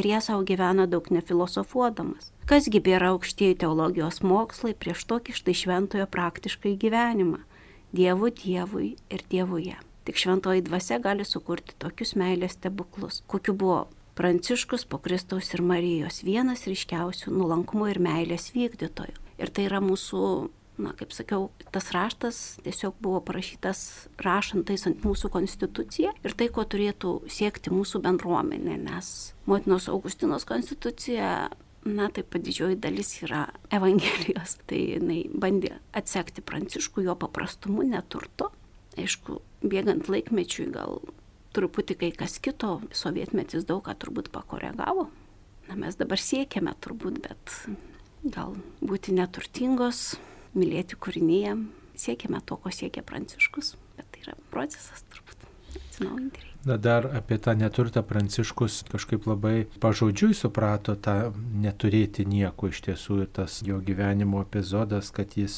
ir 0.00 0.06
ją 0.06 0.20
savo 0.24 0.46
gyvena 0.48 0.86
daug 0.88 1.10
nefilosofuodamas. 1.12 2.30
Kasgi 2.48 2.80
yra 2.80 3.12
aukštieji 3.12 3.60
teologijos 3.62 4.22
mokslai 4.22 4.72
prieš 4.74 5.04
tokį 5.10 5.36
štai 5.36 5.54
šventojo 5.54 6.06
praktiškai 6.10 6.76
gyvenimą- 6.80 7.44
Dievu 7.96 8.30
Dievui 8.30 8.96
ir 9.10 9.22
Dievuje. 9.30 9.76
Tik 10.04 10.16
šventoji 10.16 10.62
dvasia 10.62 10.98
gali 10.98 11.24
sukurti 11.24 11.74
tokius 11.78 12.14
meilės 12.16 12.56
stebuklus, 12.56 13.22
kokiu 13.26 13.54
buvo 13.54 13.88
Pranciškus 14.20 14.84
po 14.84 14.98
Kristaus 15.00 15.46
ir 15.54 15.62
Marijos 15.64 16.18
vienas 16.20 16.66
ryškiausių 16.68 17.30
nuolankumo 17.32 17.86
ir 17.88 17.96
meilės 18.04 18.50
vykdytojų. 18.52 19.14
Ir 19.40 19.48
tai 19.48 19.62
yra 19.64 19.78
mūsų, 19.80 20.24
na, 20.84 20.90
kaip 20.98 21.14
sakiau, 21.16 21.46
tas 21.72 21.86
raštas 21.96 22.40
tiesiog 22.60 22.98
buvo 23.00 23.22
parašytas 23.24 23.80
rašant 24.20 24.66
taisant 24.68 25.00
mūsų 25.08 25.30
konstituciją 25.32 26.12
ir 26.20 26.34
tai, 26.36 26.50
ko 26.52 26.66
turėtų 26.68 27.14
siekti 27.32 27.72
mūsų 27.72 28.02
bendruomenė, 28.04 28.76
nes 28.82 29.08
motinos 29.48 29.88
Augustinos 29.88 30.44
konstitucija 30.44 31.48
na 31.88 32.10
taip 32.12 32.28
pat 32.34 32.44
didžioji 32.44 32.76
dalis 32.76 33.14
yra 33.24 33.46
Evangelijos. 33.72 34.58
Tai 34.68 34.82
jinai 34.98 35.22
bandė 35.32 35.78
atsekti 35.96 36.44
pranciškų 36.44 37.06
jo 37.08 37.16
paprastumu, 37.24 37.88
neturto. 37.88 38.50
Aišku, 39.00 39.40
bėgant 39.64 40.12
laikmečiui 40.12 40.68
gal 40.76 41.00
truputį 41.56 41.96
kai 42.00 42.10
kas 42.16 42.38
kito, 42.42 42.78
sovietmetis 42.94 43.66
daug 43.68 43.82
ką 43.86 43.94
turbūt 44.00 44.30
pakoregavo. 44.34 45.08
Na, 45.68 45.76
mes 45.78 45.98
dabar 45.98 46.18
siekiame 46.18 46.74
turbūt, 46.82 47.20
bet 47.26 47.56
gal 48.34 48.56
būti 48.82 49.14
neturtingos, 49.16 50.18
mylėti 50.58 50.98
kūrinyje, 50.98 51.56
siekiame 52.00 52.42
to, 52.46 52.58
ko 52.58 52.72
siekia 52.74 53.04
Pranciškus, 53.06 53.76
bet 53.98 54.10
tai 54.10 54.26
yra 54.26 54.38
procesas 54.50 55.04
turbūt 55.12 55.46
atsinaujinti. 55.78 56.49
Na 56.64 56.76
dar 56.76 57.06
apie 57.16 57.38
tą 57.38 57.54
neturtą 57.56 58.02
Pranciškus 58.04 58.82
kažkaip 58.92 59.24
labai 59.24 59.64
pažodžiui 59.80 60.34
suprato 60.36 60.92
tą 60.92 61.32
neturėti 61.56 62.26
nieko 62.28 62.68
iš 62.68 62.82
tiesų 62.84 63.16
ir 63.24 63.30
tas 63.38 63.54
jo 63.64 63.78
gyvenimo 63.80 64.42
epizodas, 64.44 65.08
kad 65.08 65.32
jis 65.40 65.54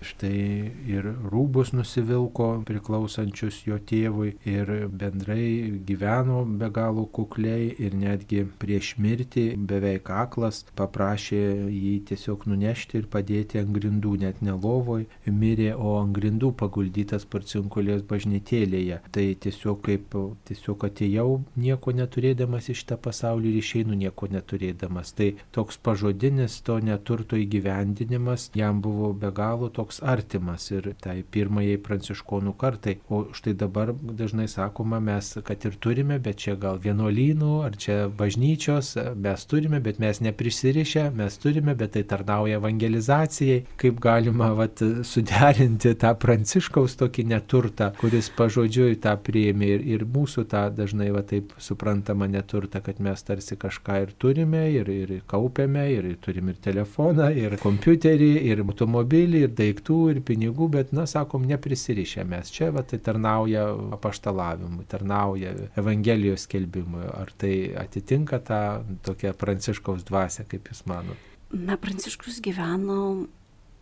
štai 0.00 0.70
ir 0.88 1.10
rūbus 1.28 1.74
nusivilko 1.76 2.46
priklausančius 2.68 3.58
jo 3.66 3.76
tėvui 3.90 4.30
ir 4.48 4.72
bendrai 4.88 5.68
gyveno 5.90 6.40
be 6.48 6.72
galo 6.72 7.04
kukliai 7.04 7.68
ir 7.76 7.98
netgi 8.00 8.46
prieš 8.62 8.94
mirtį 8.96 9.46
beveik 9.68 10.08
aklas 10.08 10.62
paprašė 10.80 11.42
jį 11.68 11.92
tiesiog 12.08 12.48
nunešti 12.48 13.02
ir 13.02 13.10
padėti 13.12 13.60
ant 13.60 13.76
grindų, 13.76 14.16
net 14.24 14.40
ne 14.40 14.56
lovoj 14.56 15.04
mirė, 15.28 15.74
o 15.76 15.98
ant 16.00 16.16
grindų 16.16 16.54
paguldytas 16.56 17.28
parcinkulės 17.28 18.08
bažnytėlėje. 18.08 19.02
Tai 19.12 19.28
tiesiog 19.44 19.84
kaip 19.84 20.20
tiesiog 20.48 20.88
atėjau 20.88 21.28
nieko 21.60 21.94
neturėdamas 21.96 22.70
iš 22.72 22.84
tą 22.88 22.98
pasaulį 23.00 23.52
ir 23.52 23.60
išeinu 23.62 23.96
nieko 23.98 24.28
neturėdamas. 24.32 25.12
Tai 25.18 25.30
toks 25.54 25.78
pažodinis 25.84 26.60
to 26.66 26.78
neturto 26.84 27.38
įgyvendinimas 27.38 28.48
jam 28.58 28.82
buvo 28.84 29.12
be 29.12 29.30
galo 29.34 29.68
toks 29.68 30.00
artimas 30.02 30.70
ir 30.72 30.92
tai 31.02 31.20
pirmajai 31.22 31.78
pranciškonų 31.84 32.54
kartai. 32.58 32.98
O 33.08 33.24
štai 33.36 33.54
dabar 33.58 33.92
dažnai 33.94 34.48
sakoma, 34.50 35.00
mes 35.00 35.34
kad 35.44 35.64
ir 35.68 35.76
turime, 35.80 36.18
bet 36.22 36.42
čia 36.44 36.56
gal 36.60 36.80
vienuolynų 36.82 37.52
ar 37.66 37.76
čia 37.80 37.98
bažnyčios, 38.08 38.94
mes 39.16 39.44
turime, 39.50 39.80
bet 39.84 40.00
mes 40.02 40.22
neprisirišę, 40.24 41.08
mes 41.18 41.38
turime, 41.42 41.74
bet 41.78 41.94
tai 41.96 42.04
tarnauja 42.08 42.58
evangelizacijai, 42.60 43.64
kaip 43.80 44.00
galima 44.02 44.50
vat, 44.58 44.82
suderinti 45.04 45.94
tą 45.98 46.14
pranciškaus 46.20 46.96
tokį 47.00 47.26
neturtą, 47.32 47.90
kuris 48.00 48.30
pažodžiui 48.38 48.98
tą 49.02 49.14
priėmė 49.24 49.72
ir, 49.76 49.86
ir 49.96 50.06
mūsų 50.08 50.37
tą 50.48 50.64
dažnai 50.74 51.08
va 51.14 51.22
taip 51.26 51.52
suprantama 51.62 52.28
neturtą, 52.30 52.80
kad 52.84 53.00
mes 53.02 53.22
tarsi 53.26 53.56
kažką 53.60 53.98
ir 54.04 54.12
turime, 54.20 54.64
ir, 54.72 54.90
ir 54.90 55.12
kaupiame, 55.30 55.84
ir 55.94 56.10
turim 56.24 56.52
ir 56.52 56.58
telefoną, 56.64 57.30
ir 57.34 57.56
kompiuterį, 57.62 58.30
ir 58.50 58.62
automobilį, 58.64 59.44
ir 59.46 59.54
daiktų, 59.58 59.98
ir 60.12 60.20
pinigų, 60.28 60.70
bet, 60.76 60.92
na, 60.96 61.06
sakom, 61.10 61.46
neprisirišę 61.48 62.26
mes. 62.28 62.52
Čia 62.54 62.70
va 62.74 62.84
tai 62.86 63.00
tarnauja 63.04 63.68
apaštalavimui, 63.98 64.86
tarnauja 64.90 65.54
Evangelijos 65.78 66.46
skelbimui. 66.48 67.06
Ar 67.08 67.32
tai 67.38 67.54
atitinka 67.78 68.38
tą 68.44 68.62
tokią 69.06 69.34
pranciškaus 69.38 70.06
dvasę, 70.08 70.46
kaip 70.50 70.70
jūs 70.70 70.84
manote? 70.90 71.24
Na, 71.48 71.78
Pranciškus 71.80 72.42
gyveno 72.44 73.26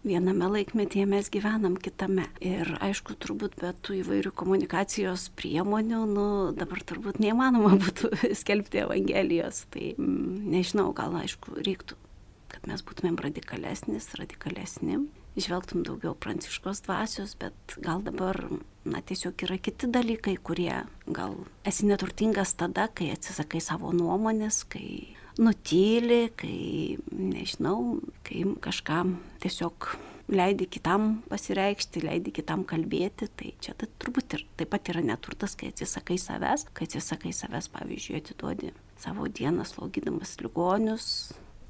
viename 0.06 0.48
laikmetyje, 0.48 1.06
mes 1.10 1.28
gyvenam 1.32 1.76
kitame. 1.82 2.28
Ir 2.44 2.70
aišku, 2.84 3.16
turbūt 3.20 3.58
be 3.60 3.72
tų 3.84 4.00
įvairių 4.02 4.32
komunikacijos 4.38 5.28
priemonių, 5.38 6.02
nu, 6.10 6.26
dabar 6.56 6.82
turbūt 6.86 7.20
neįmanoma 7.22 7.74
būtų 7.84 8.12
skelbti 8.38 8.84
Evangelijos. 8.84 9.64
Tai 9.74 9.92
mm, 9.96 10.46
nežinau, 10.54 10.92
gal 10.96 11.16
aišku, 11.20 11.58
reiktų, 11.66 11.98
kad 12.52 12.70
mes 12.70 12.84
būtumėm 12.86 13.18
radikalesnis, 13.26 14.12
radikalesni, 14.20 15.02
išvelgtum 15.36 15.84
daugiau 15.86 16.14
pranciškos 16.16 16.84
dvasios, 16.86 17.36
bet 17.40 17.76
gal 17.82 18.00
dabar, 18.06 18.38
na, 18.88 19.02
tiesiog 19.04 19.42
yra 19.48 19.58
kiti 19.60 19.90
dalykai, 19.92 20.38
kurie 20.38 20.84
gal 21.06 21.36
esi 21.66 21.88
neturtingas 21.90 22.54
tada, 22.56 22.88
kai 22.88 23.10
atsisakai 23.14 23.60
savo 23.60 23.92
nuomonės, 23.96 24.62
kai 24.70 24.88
nutyli, 25.42 26.26
kai, 26.38 26.96
nežinau, 27.12 28.00
kai 28.26 28.44
kažkam 28.64 29.16
tiesiog 29.42 29.90
leidi 30.32 30.66
kitam 30.70 31.20
pasireikšti, 31.30 32.02
leidi 32.06 32.32
kitam 32.34 32.64
kalbėti, 32.66 33.28
tai 33.38 33.52
čia 33.62 33.76
tai 33.78 33.88
turbūt 34.00 34.36
ir 34.38 34.46
taip 34.58 34.72
pat 34.74 34.90
yra 34.90 35.04
neturtas, 35.06 35.54
kai 35.58 35.70
atsisakai 35.70 36.18
savęs, 36.20 36.66
kai 36.74 36.88
atsisakai 36.88 37.34
savęs, 37.36 37.68
pavyzdžiui, 37.74 38.22
atiduodi 38.22 38.72
savo 39.00 39.28
dieną 39.28 39.66
slaugydamas 39.68 40.36
ligonius, 40.42 41.10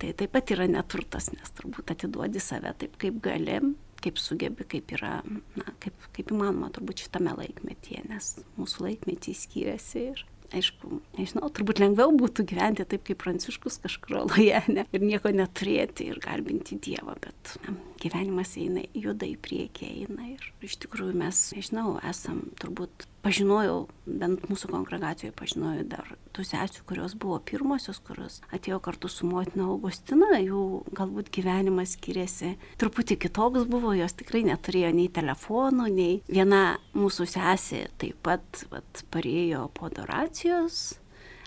tai 0.00 0.12
taip 0.16 0.32
pat 0.36 0.54
yra 0.56 0.68
neturtas, 0.70 1.30
nes 1.34 1.52
turbūt 1.58 1.92
atiduodi 1.96 2.40
save 2.42 2.72
taip, 2.80 2.96
kaip 3.02 3.20
gali, 3.24 3.58
kaip 4.04 4.20
sugebi, 4.20 4.64
kaip 4.68 4.94
yra, 4.96 5.18
na, 5.58 5.76
kaip, 5.82 6.08
kaip 6.16 6.32
įmanoma 6.32 6.70
turbūt 6.74 7.04
šitame 7.06 7.36
laikmetyje, 7.36 8.06
nes 8.08 8.32
mūsų 8.56 8.88
laikmečiai 8.88 9.36
skiriasi 9.36 10.08
ir 10.14 10.24
aišku, 10.54 11.00
nežinau, 11.18 11.50
turbūt 11.54 11.80
lengviau 11.82 12.12
būtų 12.16 12.46
gyventi 12.50 12.86
taip 12.88 13.06
kaip 13.06 13.20
pranciškus 13.22 13.80
kažkur 13.84 14.20
oloje 14.22 14.62
ne, 14.72 14.86
ir 14.92 15.04
nieko 15.04 15.32
neturėti 15.34 16.10
ir 16.12 16.20
garbinti 16.22 16.78
Dievą, 16.82 17.16
bet 17.22 17.56
ne, 17.64 17.76
gyvenimas 18.02 18.56
eina, 18.60 18.84
juda 18.94 19.28
į 19.28 19.36
priekį 19.42 19.90
eina 20.02 20.30
ir 20.34 20.50
iš 20.66 20.78
tikrųjų 20.84 21.16
mes, 21.18 21.42
nežinau, 21.56 21.96
esam 22.06 22.44
turbūt 22.60 23.08
pažinojau, 23.26 23.86
bent 24.06 24.46
mūsų 24.50 24.70
kongregacijoje 24.74 25.34
pažinojau 25.36 25.86
dar 25.90 26.12
tų 26.36 26.44
sesių, 26.46 26.84
kurios 26.88 27.16
buvo 27.18 27.38
pirmosios, 27.48 28.00
kurios 28.04 28.40
atėjo 28.54 28.80
kartu 28.84 29.10
su 29.12 29.28
motina 29.28 29.70
Augustina, 29.70 30.36
jų 30.42 30.66
galbūt 30.96 31.32
gyvenimas 31.34 31.96
skiriasi 31.96 32.54
truputį 32.80 33.18
kitoks 33.26 33.66
buvo, 33.70 33.94
jos 33.96 34.16
tikrai 34.18 34.44
neturėjo 34.50 34.92
nei 34.96 35.08
telefonų, 35.12 35.88
nei 35.96 36.20
viena 36.28 36.78
mūsų 36.96 37.28
sesė 37.36 37.86
taip 38.00 38.20
pat 38.26 38.66
vat, 38.72 39.04
parėjo 39.14 39.66
po 39.76 39.90
adoracijos 39.90 41.00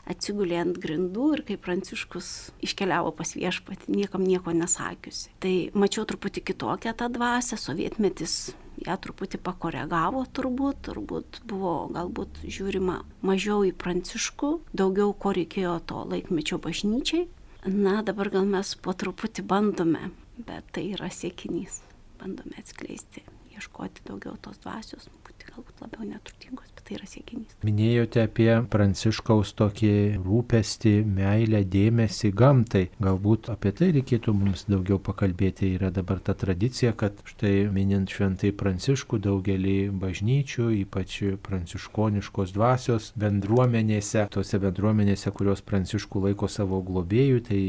atsigulė 0.09 0.57
ant 0.63 0.79
grindų 0.81 1.27
ir 1.35 1.43
kaip 1.47 1.61
Pranciškus 1.65 2.29
iškeliavo 2.65 3.11
pas 3.17 3.35
viešpatį, 3.37 3.93
niekam 3.93 4.25
nieko 4.25 4.53
nesakiusi. 4.55 5.29
Tai 5.43 5.53
mačiau 5.77 6.07
truputį 6.09 6.43
kitokią 6.49 6.95
tą 6.97 7.11
dvasę, 7.13 7.59
sovietmetis 7.61 8.39
ją 8.85 8.95
truputį 9.03 9.39
pakoregavo 9.43 10.23
turbūt, 10.35 10.81
turbūt 10.87 11.41
buvo 11.49 11.73
galbūt 11.95 12.43
žiūrima 12.45 12.99
mažiau 13.25 13.65
į 13.67 13.73
Pranciškų, 13.79 14.51
daugiau 14.71 15.13
ko 15.13 15.33
reikėjo 15.37 15.75
to 15.89 16.05
laikmečio 16.13 16.61
bažnyčiai. 16.63 17.27
Na, 17.67 17.99
dabar 18.07 18.31
gal 18.31 18.47
mes 18.47 18.75
po 18.79 18.95
truputį 18.95 19.43
bandome, 19.47 20.11
bet 20.37 20.69
tai 20.75 20.89
yra 20.93 21.11
siekinys. 21.11 21.81
Bandome 22.19 22.59
atskleisti, 22.59 23.23
ieškoti 23.59 24.07
daugiau 24.09 24.37
tos 24.41 24.61
dvasios, 24.63 25.09
būti 25.27 25.51
galbūt 25.53 25.85
labiau 25.85 26.07
neturtingos 26.07 26.69
tai 26.89 26.97
yra 26.97 27.07
siekinys. 27.07 27.53
Minėjote 27.65 28.23
apie 28.25 28.49
Pranciškaus 28.73 29.53
tokį 29.59 29.91
rūpestį, 30.25 30.93
meilę, 31.05 31.61
dėmesį 31.69 32.31
gamtai. 32.37 32.83
Galbūt 33.03 33.51
apie 33.53 33.71
tai 33.77 33.91
reikėtų 33.99 34.33
mums 34.33 34.65
daugiau 34.69 34.97
pakalbėti. 35.01 35.69
Yra 35.77 35.91
dabar 35.93 36.21
ta 36.25 36.33
tradicija, 36.33 36.95
kad 36.97 37.21
štai 37.29 37.69
minint 37.73 38.09
šventai 38.09 38.51
Pranciškų 38.57 39.21
daugelį 39.27 39.77
bažnyčių, 40.01 40.69
ypač 40.81 41.19
pranciškoniškos 41.45 42.55
dvasios 42.57 43.11
bendruomenėse, 43.19 44.25
tose 44.33 44.61
bendruomenėse, 44.61 45.29
kurios 45.35 45.61
Pranciškų 45.65 46.25
laiko 46.25 46.49
savo 46.49 46.81
globėjų, 46.85 47.43
tai 47.49 47.61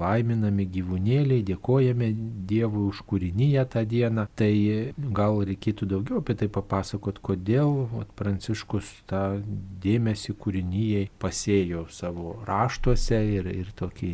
laiminami 0.00 0.66
gyvūnėliai, 0.74 1.46
dėkojame 1.46 2.10
Dievui 2.50 2.88
už 2.90 3.04
kūrinyje 3.06 3.66
tą 3.70 3.84
dieną. 3.86 4.26
Tai 4.34 4.50
gal 5.14 5.42
reikėtų 5.46 5.90
daugiau 5.90 6.20
apie 6.22 6.38
tai 6.38 6.50
papasakot, 6.52 7.20
kodėl 7.24 7.88
Pranciškų 8.18 8.70
Pranciškus 8.70 8.88
tą 9.10 9.42
dėmesį 9.82 10.34
kūrinyjei 10.38 11.10
pasėjo 11.20 11.86
savo 11.90 12.40
raštuose 12.46 13.20
ir, 13.36 13.46
ir 13.46 13.70
tokį 13.76 14.10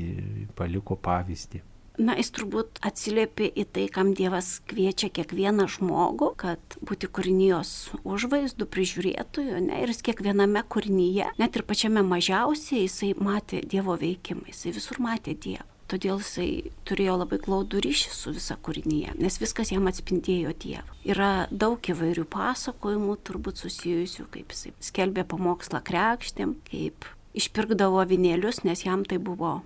paliko 0.56 0.96
pavyzdį. 0.96 1.62
Na, 1.96 2.12
jis 2.12 2.28
turbūt 2.36 2.82
atsiliepia 2.84 3.48
į 3.56 3.64
tai, 3.72 3.86
kam 3.88 4.10
Dievas 4.12 4.58
kviečia 4.68 5.08
kiekvieną 5.08 5.64
žmogų, 5.78 6.34
kad 6.36 6.76
būti 6.84 7.08
kūrinijos 7.08 7.70
užvaizdų, 8.04 8.66
prižiūrėtojų, 8.68 9.62
ne, 9.70 9.78
ir 9.80 9.92
jis 9.94 10.04
kiekviename 10.04 10.60
kūrinyje, 10.68 11.30
net 11.40 11.56
ir 11.56 11.64
pačiame 11.64 12.04
mažiausiai, 12.04 12.84
jisai 12.84 13.14
matė 13.16 13.62
Dievo 13.64 13.96
veikimą, 13.96 14.44
jisai 14.52 14.76
visur 14.76 15.00
matė 15.00 15.38
Dievą. 15.40 15.64
Todėl 15.86 16.18
jisai 16.18 16.72
turėjo 16.88 17.14
labai 17.20 17.38
glaudų 17.42 17.78
ryšį 17.84 18.10
su 18.10 18.32
visa 18.34 18.56
kūrinyje, 18.58 19.12
nes 19.22 19.36
viskas 19.38 19.70
jam 19.70 19.86
atspindėjo 19.86 20.54
Dievą. 20.64 20.96
Yra 21.06 21.46
daug 21.54 21.78
įvairių 21.78 22.24
pasakojimų, 22.32 23.14
turbūt 23.26 23.62
susijusių, 23.62 24.26
kaip 24.34 24.50
jisai 24.50 24.74
skelbė 24.82 25.22
pamokslą 25.30 25.84
krekštėm, 25.86 26.56
kaip 26.66 27.06
išpirkdavo 27.38 28.00
avinėlius, 28.02 28.64
nes 28.66 28.82
jam 28.82 29.04
tai 29.06 29.20
buvo 29.22 29.60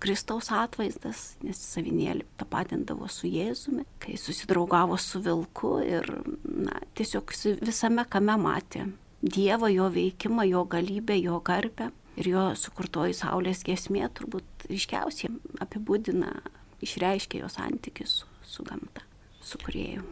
Kristaus 0.00 0.48
atvaizdas, 0.52 1.34
nes 1.44 1.60
savinėlį 1.74 2.24
tapatindavo 2.40 3.08
su 3.12 3.28
Jėzumi, 3.28 3.84
kai 4.00 4.16
susidraugavo 4.20 4.96
su 5.00 5.20
vilku 5.24 5.76
ir 5.84 6.08
na, 6.44 6.80
tiesiog 6.96 7.36
visame 7.64 8.04
kame 8.08 8.36
matė 8.40 8.86
Dievą, 9.26 9.68
jo 9.72 9.88
veikimą, 9.92 10.44
jo 10.48 10.64
galybę, 10.68 11.16
jo 11.20 11.40
garbę 11.44 11.90
ir 12.16 12.30
jo 12.32 12.44
sukurtoji 12.58 13.16
Saulės 13.16 13.62
giesmė 13.66 14.06
turbūt 14.16 14.68
ryškiausiai 14.70 15.32
apibūdina, 15.64 16.32
išreiškia 16.84 17.42
jo 17.44 17.50
santykius 17.52 18.20
su, 18.22 18.30
su 18.56 18.66
gamta, 18.66 19.04
su 19.44 19.60
kurieju. 19.62 20.04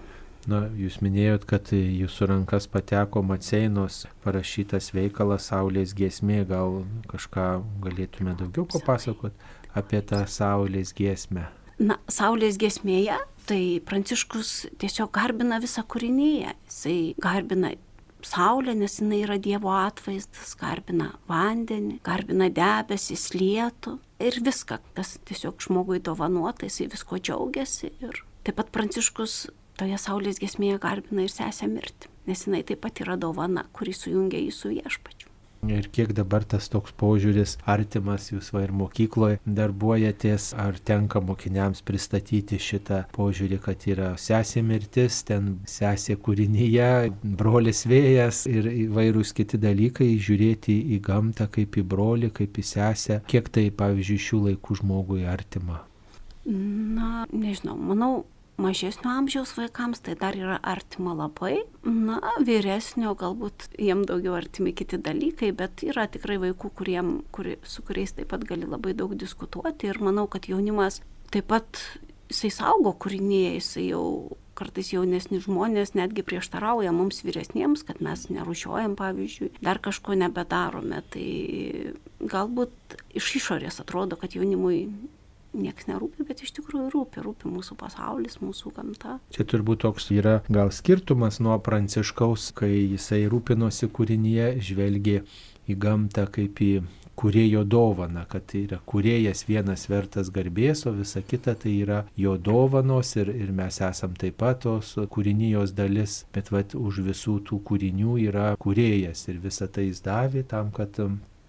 Na, 0.50 0.66
jūs 0.76 0.98
minėjot, 1.00 1.46
kad 1.48 1.70
jūsų 1.72 2.26
rankas 2.28 2.66
pateko 2.68 3.22
Maceinos 3.24 4.02
parašytas 4.26 4.90
veikalas 4.92 5.48
Saulės 5.48 5.94
giesmė, 5.96 6.42
gal 6.50 6.82
kažką 7.08 7.46
galėtume 7.86 8.34
daugiau 8.36 8.66
papasakot 8.68 9.32
apie 9.72 10.02
tą 10.04 10.20
Saulės 10.28 10.92
giesmę? 10.96 11.46
Na, 11.80 11.96
Saulės 12.12 12.58
giesmėje, 12.60 13.16
tai 13.48 13.62
Pranciškus 13.88 14.52
tiesiog 14.82 15.14
garbina 15.16 15.56
visą 15.64 15.82
kūrinyje. 15.88 16.52
Jisai 16.68 16.98
garbina 17.24 17.72
Saulė, 18.24 18.74
nes 18.78 18.98
jinai 19.00 19.20
yra 19.24 19.36
Dievo 19.40 19.72
atvaizdas, 19.76 20.54
garbina 20.60 21.12
vandenį, 21.30 21.98
garbina 22.06 22.48
debesis, 22.52 23.28
lietų 23.36 23.98
ir 24.24 24.40
viską, 24.44 24.80
kas 24.96 25.18
tiesiog 25.28 25.60
žmogui 25.64 26.00
dovanuota, 26.04 26.68
jisai 26.68 26.88
visko 26.92 27.20
džiaugiasi. 27.20 27.92
Ir 28.04 28.22
taip 28.46 28.58
pat 28.60 28.72
Pranciškus 28.74 29.36
toje 29.80 29.98
Saulės 30.00 30.40
gesmėje 30.42 30.80
garbina 30.82 31.26
ir 31.26 31.32
sesę 31.32 31.68
mirti, 31.70 32.10
nes 32.28 32.46
jinai 32.46 32.64
taip 32.66 32.82
pat 32.84 33.04
yra 33.04 33.18
dovana, 33.20 33.66
kuri 33.76 33.94
sujungia 33.96 34.40
jį 34.42 34.54
su 34.54 34.72
viešpačiu. 34.72 35.13
Ir 35.72 35.88
kiek 35.94 36.12
dabar 36.16 36.44
tas 36.48 36.68
toks 36.72 36.94
požiūris 37.00 37.56
artimas, 37.70 38.30
jūs 38.32 38.50
va 38.54 38.64
ir 38.64 38.72
mokykloje 38.76 39.40
darbuojatės, 39.46 40.50
ar 40.60 40.78
tenka 40.78 41.22
mokiniams 41.24 41.84
pristatyti 41.86 42.58
šitą 42.60 43.04
požiūrį, 43.14 43.60
kad 43.64 43.86
yra 43.90 44.10
sesė 44.20 44.64
mirtis, 44.66 45.22
ten 45.28 45.58
sesė 45.68 46.18
kūrinyje, 46.20 46.90
brolis 47.22 47.84
vėjas 47.90 48.44
ir 48.50 48.68
įvairūs 48.72 49.34
kiti 49.36 49.60
dalykai, 49.62 50.12
žiūrėti 50.18 50.76
į 50.96 51.00
gamtą 51.04 51.48
kaip 51.54 51.80
į 51.80 51.86
brolį, 51.94 52.32
kaip 52.34 52.60
į 52.60 52.68
sesę, 52.74 53.20
kiek 53.30 53.50
tai, 53.54 53.70
pavyzdžiui, 53.74 54.22
šių 54.28 54.44
laikų 54.50 54.80
žmogui 54.82 55.24
artima. 55.28 55.82
Na, 56.44 57.24
nežinau, 57.32 57.76
manau, 57.80 58.12
mažesnio 58.60 59.10
amžiaus 59.10 59.54
vaikams 59.56 60.02
tai 60.04 60.14
dar 60.18 60.36
yra 60.38 60.58
artima 60.62 61.14
labai, 61.16 61.64
na, 61.82 62.20
vyresnio 62.46 63.14
galbūt 63.18 63.68
jiem 63.78 64.04
daugiau 64.08 64.36
artimi 64.38 64.74
kiti 64.76 64.98
dalykai, 65.00 65.50
bet 65.56 65.82
yra 65.86 66.06
tikrai 66.10 66.38
vaikų, 66.42 66.70
kuriem, 66.78 67.16
kuri, 67.34 67.58
su 67.66 67.82
kuriais 67.86 68.14
taip 68.14 68.30
pat 68.32 68.46
gali 68.48 68.68
labai 68.68 68.94
daug 68.94 69.16
diskutuoti 69.18 69.90
ir 69.90 70.00
manau, 70.04 70.28
kad 70.30 70.46
jaunimas 70.50 71.00
taip 71.34 71.50
pat 71.50 71.82
jisai 72.30 72.52
saugo 72.54 72.94
kūrinėje, 73.04 73.58
jisai 73.58 73.88
jau 73.90 74.06
kartais 74.54 74.92
jaunesni 74.92 75.40
žmonės 75.42 75.94
netgi 75.98 76.22
prieštarauja 76.26 76.92
mums 76.94 77.22
vyresniems, 77.26 77.82
kad 77.86 78.00
mes 78.04 78.28
nerušiuojam, 78.30 78.94
pavyzdžiui, 78.98 79.50
dar 79.64 79.80
kažko 79.82 80.14
nebedarome. 80.18 81.02
Tai 81.10 81.28
galbūt 82.22 82.98
iš 83.18 83.32
išorės 83.40 83.80
atrodo, 83.82 84.18
kad 84.20 84.36
jaunimui 84.38 84.86
nieks 85.54 85.88
nerūpi, 85.90 86.26
bet 86.28 86.42
iš 86.44 86.54
tikrųjų 86.58 86.90
rūpi, 86.94 87.22
rūpi 87.24 87.50
mūsų 87.50 87.78
pasaulis, 87.80 88.40
mūsų 88.42 88.74
gamta. 88.76 89.18
Čia 89.34 89.46
turbūt 89.50 89.84
toks 89.86 90.10
yra 90.14 90.40
gal 90.52 90.72
skirtumas 90.74 91.40
nuo 91.44 91.56
pranciškaus, 91.62 92.50
kai 92.58 92.72
jisai 92.74 93.24
rūpinosi 93.30 93.90
kūrinyje, 93.94 94.52
žvelgė 94.64 95.22
į 95.70 95.78
gamtą 95.80 96.28
kaip 96.32 96.60
į 96.60 96.72
kurėjo 97.14 97.62
dovana, 97.64 98.24
kad 98.30 98.54
yra 98.58 98.80
kurėjas 98.90 99.44
vienas 99.48 99.86
vertas 99.90 100.30
garbės, 100.34 100.84
o 100.88 100.92
visa 100.96 101.22
kita 101.22 101.54
tai 101.62 101.76
yra 101.84 102.00
jo 102.18 102.34
dovanos 102.36 103.14
ir, 103.20 103.30
ir 103.30 103.52
mes 103.54 103.80
esam 103.88 104.16
taip 104.18 104.40
pat 104.42 104.64
tos 104.64 104.94
kūrinijos 105.14 105.74
dalis, 105.78 106.24
bet 106.34 106.50
vat, 106.54 106.74
už 106.74 107.02
visų 107.08 107.38
tų 107.48 107.60
kūrinių 107.68 108.18
yra 108.26 108.48
kurėjas 108.60 109.28
ir 109.30 109.38
visą 109.44 109.70
tai 109.70 109.88
jis 109.90 110.02
davė 110.04 110.44
tam, 110.50 110.72
kad 110.74 110.98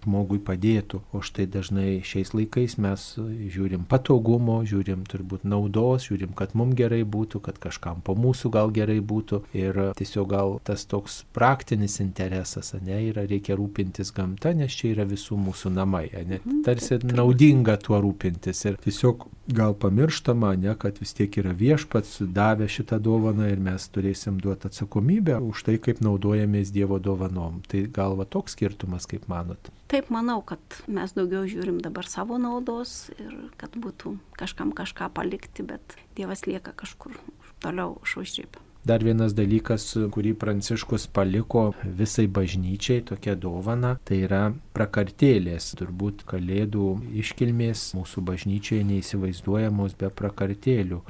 žmogui 0.06 0.38
padėtų. 0.42 1.02
O 1.12 1.20
štai 1.24 1.48
dažnai 1.50 2.00
šiais 2.06 2.32
laikais 2.36 2.78
mes 2.82 3.04
žiūrim 3.52 3.86
patogumo, 3.90 4.60
žiūrim 4.66 5.04
turbūt 5.10 5.44
naudos, 5.44 6.06
žiūrim, 6.08 6.32
kad 6.38 6.54
mums 6.54 6.78
gerai 6.78 7.02
būtų, 7.02 7.42
kad 7.44 7.58
kažkam 7.62 8.02
po 8.06 8.14
mūsų 8.14 8.52
gal 8.54 8.72
gerai 8.74 9.00
būtų. 9.02 9.42
Ir 9.56 9.80
tiesiog 9.98 10.30
gal 10.30 10.56
tas 10.66 10.86
toks 10.88 11.24
praktinis 11.36 11.98
interesas, 12.04 12.72
ne, 12.80 13.00
yra 13.10 13.26
reikia 13.26 13.58
rūpintis 13.58 14.12
gamta, 14.16 14.54
nes 14.56 14.72
čia 14.72 14.92
yra 14.94 15.06
visų 15.08 15.38
mūsų 15.40 15.74
namai. 15.74 16.06
Ne, 16.16 16.38
mhm, 16.38 16.62
tarsi 16.66 17.00
naudinga 17.02 17.76
tuo 17.82 18.00
rūpintis. 18.02 18.62
Ir 18.70 18.78
tiesiog 18.84 19.26
gal 19.46 19.74
pamirštama, 19.78 20.54
ne, 20.56 20.74
kad 20.78 20.98
vis 21.00 21.14
tiek 21.16 21.38
yra 21.40 21.54
viešpats 21.56 22.18
davė 22.34 22.68
šitą 22.70 22.98
dovaną 23.02 23.50
ir 23.52 23.62
mes 23.62 23.88
turėsim 23.94 24.40
duoti 24.42 24.70
atsakomybę 24.70 25.38
už 25.50 25.66
tai, 25.68 25.78
kaip 25.82 26.02
naudojamės 26.04 26.72
Dievo 26.74 26.98
dovanom. 27.02 27.62
Tai 27.70 27.86
gal 27.94 28.16
va 28.18 28.26
toks 28.26 28.56
skirtumas, 28.56 29.06
kaip 29.10 29.28
manot? 29.30 29.70
Taip 29.86 30.08
manau, 30.10 30.40
kad 30.42 30.80
mes 30.90 31.12
daugiau 31.14 31.46
žiūrim 31.46 31.78
dabar 31.78 32.08
savo 32.10 32.40
naudos 32.42 33.12
ir 33.22 33.34
kad 33.60 33.76
būtų 33.78 34.16
kažkam 34.34 34.74
kažką 34.74 35.12
palikti, 35.14 35.62
bet 35.62 35.94
Dievas 36.18 36.42
lieka 36.48 36.74
kažkur 36.74 37.14
toliau 37.62 37.94
už 38.02 38.16
užrybę. 38.24 38.65
Dar 38.86 39.02
vienas 39.02 39.32
dalykas, 39.34 39.82
kurį 40.14 40.36
Pranciškus 40.38 41.08
paliko 41.10 41.72
visai 41.98 42.28
bažnyčiai, 42.30 43.00
tokia 43.08 43.32
dovana, 43.34 43.96
tai 44.06 44.20
yra 44.22 44.52
prakartėlės. 44.76 45.72
Turbūt 45.80 46.22
kalėdų 46.30 46.84
iškilmės 47.18 47.82
mūsų 47.98 48.22
bažnyčioje 48.28 48.84
neįsivaizduojamos 48.86 49.96
be 49.98 50.10
prakartėlių. 50.20 51.00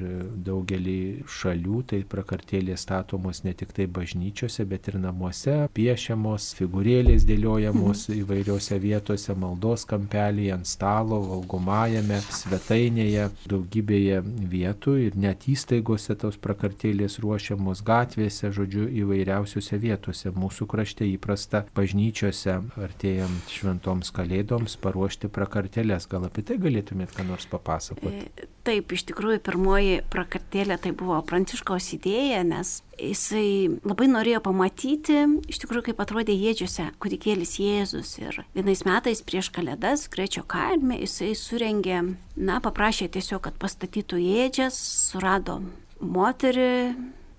Daugelį 0.46 0.96
šalių 1.28 1.82
tai 1.90 2.00
prakartėlės 2.14 2.86
statomos 2.86 3.42
ne 3.44 3.52
tik 3.52 3.76
tai 3.76 3.84
bažnyčiose, 3.98 4.64
bet 4.70 4.88
ir 4.88 4.96
namuose, 5.02 5.58
piešiamos, 5.76 6.48
figūrėlės 6.56 7.28
dėliojamos 7.28 8.06
mhm. 8.08 8.22
įvairiose 8.22 8.80
vietose, 8.80 9.36
maldos 9.36 9.84
kampelėje, 9.92 10.54
ant 10.56 10.72
stalo, 10.72 11.20
valgomajame, 11.28 12.22
svetainėje, 12.40 13.28
daugybėje 13.52 14.24
vietų 14.56 14.96
ir 15.10 15.20
net 15.28 15.44
įstaigose 15.52 16.16
tos 16.24 16.40
prakartėlės 16.40 17.20
ruošiamos 17.20 17.65
statomos 17.66 17.82
gatvėse, 17.82 18.52
žodžiu, 18.52 18.86
įvairiausiose 19.02 19.78
vietose. 19.78 20.30
Mūsų 20.30 20.66
krašte 20.66 21.06
įprasta 21.06 21.64
bažnyčiose, 21.74 22.62
artėjant 22.78 23.50
šventoms 23.50 24.12
kalėdoms, 24.12 24.76
paruošti 24.78 25.28
prakartėlės. 25.28 26.06
Gal 26.06 26.26
apie 26.26 26.42
tai 26.42 26.58
galėtumėt 26.58 27.14
ką 27.16 27.26
nors 27.26 27.46
papasakoti? 27.46 28.30
E, 28.36 28.46
taip, 28.64 28.92
iš 28.92 29.06
tikrųjų, 29.10 29.40
pirmoji 29.42 30.02
prakartėlė 30.10 30.78
tai 30.78 30.92
buvo 30.92 31.18
Pranciškaus 31.26 31.92
idėja, 31.96 32.44
nes 32.46 32.82
jisai 32.98 33.80
labai 33.84 34.08
norėjo 34.08 34.42
pamatyti, 34.46 35.18
iš 35.50 35.60
tikrųjų, 35.64 35.88
kaip 35.90 36.00
atrodė 36.00 36.36
jėdžiuose 36.36 36.92
kūdikėlis 37.02 37.58
Jėzus. 37.60 38.14
Ir 38.22 38.44
vienais 38.54 38.84
metais 38.86 39.24
prieš 39.26 39.50
kalėdas 39.50 40.06
Grečio 40.12 40.46
kaime 40.46 41.00
jisai 41.02 41.34
surengė, 41.34 42.04
na, 42.36 42.60
paprašė 42.62 43.10
tiesiog, 43.16 43.42
kad 43.48 43.58
pastatytų 43.60 44.22
jėdžias, 44.22 44.78
surado 45.10 45.60
moterį 46.00 46.94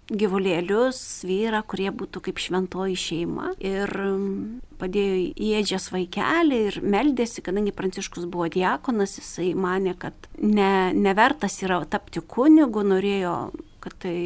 gyvulėlius, 0.07 0.99
vyrą, 1.27 1.61
kurie 1.67 1.89
būtų 1.95 2.21
kaip 2.27 2.39
šventoji 2.41 2.97
šeima. 2.99 3.51
Ir 3.59 3.91
mm, 3.91 4.77
padėjo 4.79 5.17
įėdžias 5.35 5.89
vaikelį 5.93 6.61
ir 6.69 6.79
meldėsi, 6.85 7.43
kadangi 7.45 7.75
Pranciškus 7.75 8.27
buvo 8.31 8.47
diakonas, 8.53 9.17
jisai 9.19 9.51
mane, 9.57 9.95
kad 9.99 10.29
ne, 10.39 10.93
nevertas 10.95 11.59
yra 11.65 11.81
tapti 11.89 12.23
kunigu, 12.23 12.85
norėjo, 12.87 13.37
kad 13.83 13.97
tai 14.03 14.17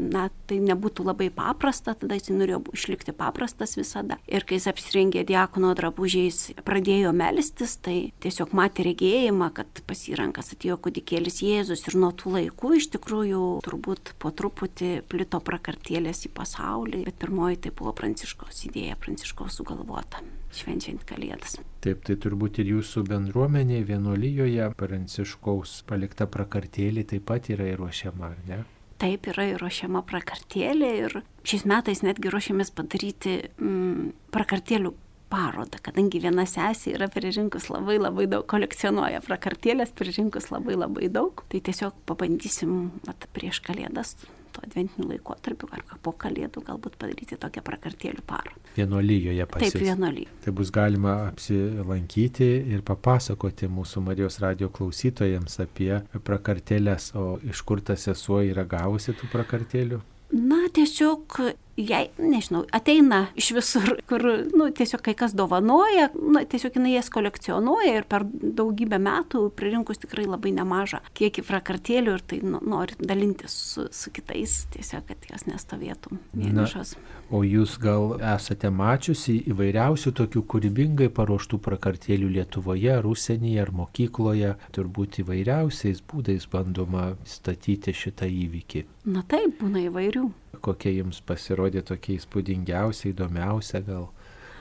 na, 0.00 0.28
tai 0.48 0.58
nebūtų 0.64 1.04
labai 1.06 1.28
paprasta, 1.34 1.94
tada 1.98 2.16
jis 2.18 2.30
norėjo 2.32 2.62
išlikti 2.74 3.14
paprastas 3.16 3.76
visada. 3.78 4.18
Ir 4.30 4.46
kai 4.48 4.58
jis 4.58 4.68
apsirengė 4.72 5.24
diakono 5.28 5.72
drabužiais, 5.78 6.40
pradėjo 6.66 7.12
melstis, 7.16 7.76
tai 7.82 7.98
tiesiog 8.24 8.54
matė 8.56 8.88
regėjimą, 8.90 9.50
kad 9.56 9.82
pasirankas 9.88 10.54
atėjo 10.56 10.80
kudikėlis 10.86 11.42
Jėzus 11.44 11.86
ir 11.88 11.98
nuo 12.00 12.12
tų 12.16 12.36
laikų 12.38 12.74
iš 12.80 12.90
tikrųjų 12.96 13.44
turbūt 13.66 14.14
po 14.22 14.32
truputį 14.34 14.92
plito 15.10 15.40
prakartėlės 15.44 16.26
į 16.28 16.34
pasaulį, 16.36 17.04
bet 17.08 17.20
pirmoji 17.20 17.64
tai 17.66 17.74
buvo 17.76 17.94
Pranciškos 17.96 18.66
idėja, 18.70 18.98
Pranciškos 19.00 19.60
sugalvota 19.60 20.24
švenčiant 20.54 21.04
Kalėdas. 21.06 21.58
Taip, 21.84 22.02
tai 22.06 22.16
turbūt 22.20 22.60
ir 22.62 22.74
jūsų 22.74 23.04
bendruomenė 23.08 23.80
vienuolyjoje 23.88 24.66
Pranciškaus 24.80 25.80
palikta 25.88 26.26
prakartėlė 26.30 27.06
taip 27.14 27.28
pat 27.30 27.50
yra 27.54 27.70
įruošiama, 27.74 28.32
ar 28.34 28.44
ne? 28.48 28.60
Taip 29.00 29.28
yra 29.32 29.46
įruošiama 29.54 30.02
prakartėlė 30.08 30.90
ir 31.04 31.20
šiais 31.48 31.64
metais 31.68 32.02
netgi 32.06 32.32
ruošiamės 32.32 32.72
padaryti 32.76 33.38
mm, 33.56 34.10
prakartėlių 34.34 34.92
parodą, 35.30 35.78
kadangi 35.84 36.20
viena 36.22 36.44
sesė 36.48 36.96
yra 36.96 37.06
pririnkus 37.12 37.68
labai 37.70 38.00
labai 38.00 38.26
daug, 38.30 38.44
kolekcionuoja 38.50 39.22
prakartėlės, 39.24 39.94
pririnkus 39.96 40.50
labai 40.50 40.76
labai 40.76 41.10
daug, 41.12 41.44
tai 41.52 41.62
tiesiog 41.64 41.96
pabandysim 42.10 42.90
at, 43.10 43.28
prieš 43.36 43.62
kalėdas 43.66 44.16
to 44.60 44.66
adventiniu 44.68 45.08
laikotarpiu 45.10 45.68
ar 45.72 45.82
po 46.02 46.12
kalėdų 46.12 46.62
galbūt 46.66 46.96
padaryti 47.00 47.38
tokią 47.40 47.62
prakartėlių 47.64 48.24
parą. 48.26 48.52
Vienuolyjoje 48.76 49.46
pasirinkti. 49.46 49.78
Taip, 49.78 49.86
vienuolyje. 49.88 50.28
Tai 50.44 50.52
bus 50.52 50.70
galima 50.70 51.14
apsilankyti 51.28 52.50
ir 52.74 52.84
papasakoti 52.86 53.70
mūsų 53.70 54.04
Marijos 54.06 54.40
radio 54.40 54.68
klausytojams 54.68 55.60
apie 55.64 55.92
prakartėlės, 56.26 57.12
o 57.14 57.38
iš 57.42 57.62
kur 57.62 57.80
ta 57.80 57.96
sesuo 57.96 58.42
yra 58.46 58.64
gavusi 58.64 59.16
tų 59.16 59.30
prakartėlių? 59.32 60.00
Na, 60.30 60.62
tiesiog 60.70 61.40
jai, 61.76 62.08
nežinau, 62.18 62.64
ateina 62.74 63.26
iš 63.38 63.50
visur, 63.56 63.94
kur, 64.08 64.24
nu, 64.56 64.68
tiesiog 64.74 65.02
kai 65.04 65.14
kas 65.18 65.34
dovanoja, 65.36 66.10
nu, 66.16 66.42
tiesiog 66.50 66.76
jinai 66.78 66.94
jas 66.96 67.10
kolekcionuoja 67.12 68.00
ir 68.00 68.06
per 68.10 68.26
daugybę 68.26 69.00
metų 69.02 69.46
pririnkus 69.56 70.02
tikrai 70.02 70.26
labai 70.28 70.52
nemažą 70.56 71.02
kiekį 71.18 71.44
prakartėlių 71.48 72.16
ir 72.16 72.24
tai 72.32 72.40
nu, 72.44 72.60
nori 72.62 72.98
dalintis 73.00 73.54
su, 73.74 73.86
su 73.94 74.12
kitais, 74.14 74.64
tiesiog, 74.74 75.06
kad 75.08 75.30
jos 75.30 75.46
nestovėtų 75.48 76.18
vienišos. 76.34 76.96
O 77.30 77.42
jūs 77.46 77.76
gal 77.80 78.16
esate 78.34 78.70
mačiusi 78.74 79.36
įvairiausių 79.52 80.14
tokių 80.20 80.44
kūrybingai 80.50 81.10
paruoštų 81.14 81.60
prakartėlių 81.62 82.32
Lietuvoje, 82.40 82.90
ar 82.96 83.06
užsienyje, 83.06 83.60
ar 83.62 83.72
mokykloje, 83.74 84.54
turbūt 84.74 85.20
įvairiausiais 85.22 86.02
būdais 86.10 86.48
bandoma 86.50 87.12
statyti 87.28 87.94
šitą 87.94 88.28
įvykį. 88.30 88.86
Na 89.14 89.22
taip, 89.28 89.56
būna 89.62 89.86
įvairių 89.86 90.28
kokia 90.64 90.92
jums 90.98 91.20
pasirodė 91.26 91.84
tokia 91.86 92.18
įspūdingiausia, 92.18 93.12
įdomiausia 93.12 93.82
gal, 93.86 94.10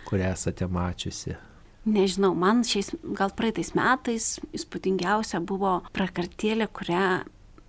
kurią 0.09 0.33
esate 0.35 0.69
mačiusi? 0.69 1.35
Nežinau, 1.89 2.33
man 2.37 2.61
šiais, 2.67 2.91
gal 3.17 3.31
praeitais 3.33 3.71
metais 3.77 4.35
įspūdingiausia 4.53 5.39
buvo 5.41 5.79
prakartėlė, 5.95 6.67
kurią 6.75 7.03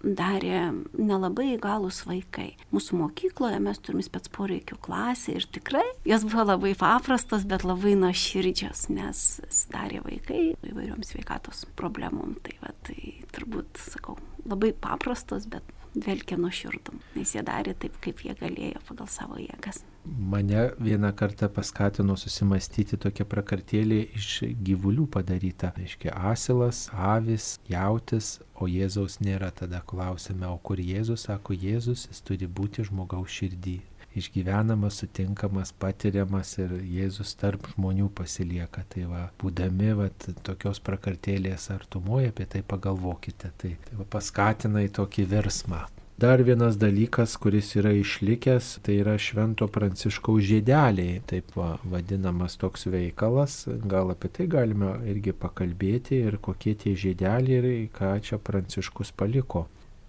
darė 0.01 0.61
nelabai 0.97 1.55
įgalus 1.55 2.03
vaikai. 2.09 2.55
Mūsų 2.75 2.99
mokykloje 3.03 3.61
mes 3.63 3.81
turime 3.85 4.05
spets 4.05 4.33
poreikių 4.33 4.79
klasę 4.83 5.37
ir 5.37 5.47
tikrai 5.53 5.85
jos 6.09 6.25
buvo 6.27 6.47
labai 6.53 6.73
paprastos, 6.79 7.45
bet 7.49 7.67
labai 7.69 7.95
nuoširdžios, 8.01 8.89
nes 8.97 9.25
darė 9.73 10.03
vaikai 10.07 10.43
įvairiom 10.71 11.05
sveikatos 11.07 11.67
problemom. 11.79 12.37
Tai, 12.45 12.57
va, 12.65 12.73
tai 12.87 13.21
turbūt, 13.35 13.85
sakau, 13.93 14.17
labai 14.49 14.73
paprastos, 14.73 15.49
bet 15.51 15.67
dvelkia 15.95 16.39
nuoširdum, 16.41 17.01
nes 17.17 17.35
jie 17.35 17.43
darė 17.47 17.75
taip, 17.79 17.97
kaip 18.05 18.23
jie 18.25 18.35
galėjo 18.39 18.83
pagal 18.89 19.09
savo 19.11 19.39
jėgas. 19.41 19.83
Mane 20.05 20.71
vieną 20.81 21.11
kartą 21.13 21.49
paskatino 21.53 22.17
susimastyti 22.17 22.97
tokia 22.97 23.27
prakartėlė 23.29 23.99
iš 24.17 24.29
gyvulių 24.65 25.05
padaryta. 25.13 25.75
Reiškia, 25.77 26.15
asilas, 26.33 26.87
avis, 26.95 27.59
jautis, 27.69 28.39
o 28.57 28.69
Jėzaus 28.71 29.19
nėra. 29.21 29.51
Tada 29.53 29.83
klausime, 29.93 30.49
o 30.49 30.57
kur 30.57 30.81
Jėzus? 30.81 31.27
Sako, 31.29 31.53
Jėzus, 31.53 32.07
jis 32.09 32.25
turi 32.25 32.49
būti 32.49 32.87
žmogaus 32.89 33.37
širdį. 33.37 33.77
Išgyvenamas, 34.19 34.97
sutinkamas, 35.05 35.71
patiriamas 35.79 36.57
ir 36.59 36.73
Jėzus 36.83 37.37
tarp 37.39 37.69
žmonių 37.77 38.09
pasilieka. 38.19 38.83
Tai 38.91 39.07
va, 39.13 39.23
būdami 39.39 39.95
va, 40.01 40.09
tokios 40.47 40.83
prakartėlės 40.83 41.69
artumoje, 41.71 42.33
apie 42.35 42.49
tai 42.51 42.65
pagalvokite. 42.67 43.53
Tai, 43.61 43.77
tai 43.87 44.01
va, 44.01 44.09
paskatina 44.19 44.83
į 44.87 44.91
tokį 44.99 45.29
versmą. 45.31 45.85
Dar 46.21 46.43
vienas 46.45 46.75
dalykas, 46.77 47.39
kuris 47.41 47.71
yra 47.81 47.95
išlikęs, 47.97 48.67
tai 48.85 48.99
yra 49.01 49.15
Švento 49.17 49.65
Pranciškaus 49.73 50.43
žiedeliai, 50.45 51.23
taip 51.25 51.55
va, 51.57 51.71
vadinamas 51.81 52.59
toks 52.61 52.85
veikalas. 52.93 53.63
Gal 53.89 54.13
apie 54.13 54.29
tai 54.29 54.45
galime 54.53 54.99
irgi 55.09 55.33
pakalbėti 55.33 56.19
ir 56.27 56.37
kokie 56.45 56.75
tie 56.83 56.93
žiedeliai 56.93 57.63
ir 57.63 57.89
ką 57.97 58.19
čia 58.27 58.37
Pranciškus 58.37 59.15
paliko. 59.17 59.65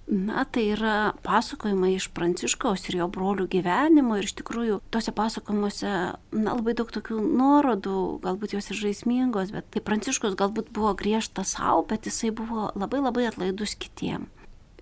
Na, 0.08 0.44
tai 0.44 0.66
yra 0.74 1.14
pasakojimai 1.24 1.94
iš 1.96 2.10
Pranciškaus 2.12 2.88
ir 2.90 2.98
jo 3.00 3.06
brolių 3.14 3.46
gyvenimo 3.54 4.18
ir 4.20 4.26
iš 4.28 4.34
tikrųjų 4.42 4.82
tose 4.92 5.14
pasakojimuose 5.16 5.88
na, 5.88 6.56
labai 6.58 6.74
daug 6.76 6.92
tokių 6.92 7.22
nuorodų, 7.22 7.96
galbūt 8.26 8.58
jos 8.58 8.72
ir 8.74 8.80
žaismingos, 8.82 9.54
bet 9.56 9.70
tai 9.72 9.84
Pranciškus 9.86 10.36
galbūt 10.40 10.74
buvo 10.76 10.92
griežtas 11.00 11.56
savo, 11.56 11.86
bet 11.88 12.10
jisai 12.10 12.34
buvo 12.36 12.72
labai 12.76 13.00
labai 13.06 13.30
atlaidus 13.30 13.78
kitiem. 13.80 14.28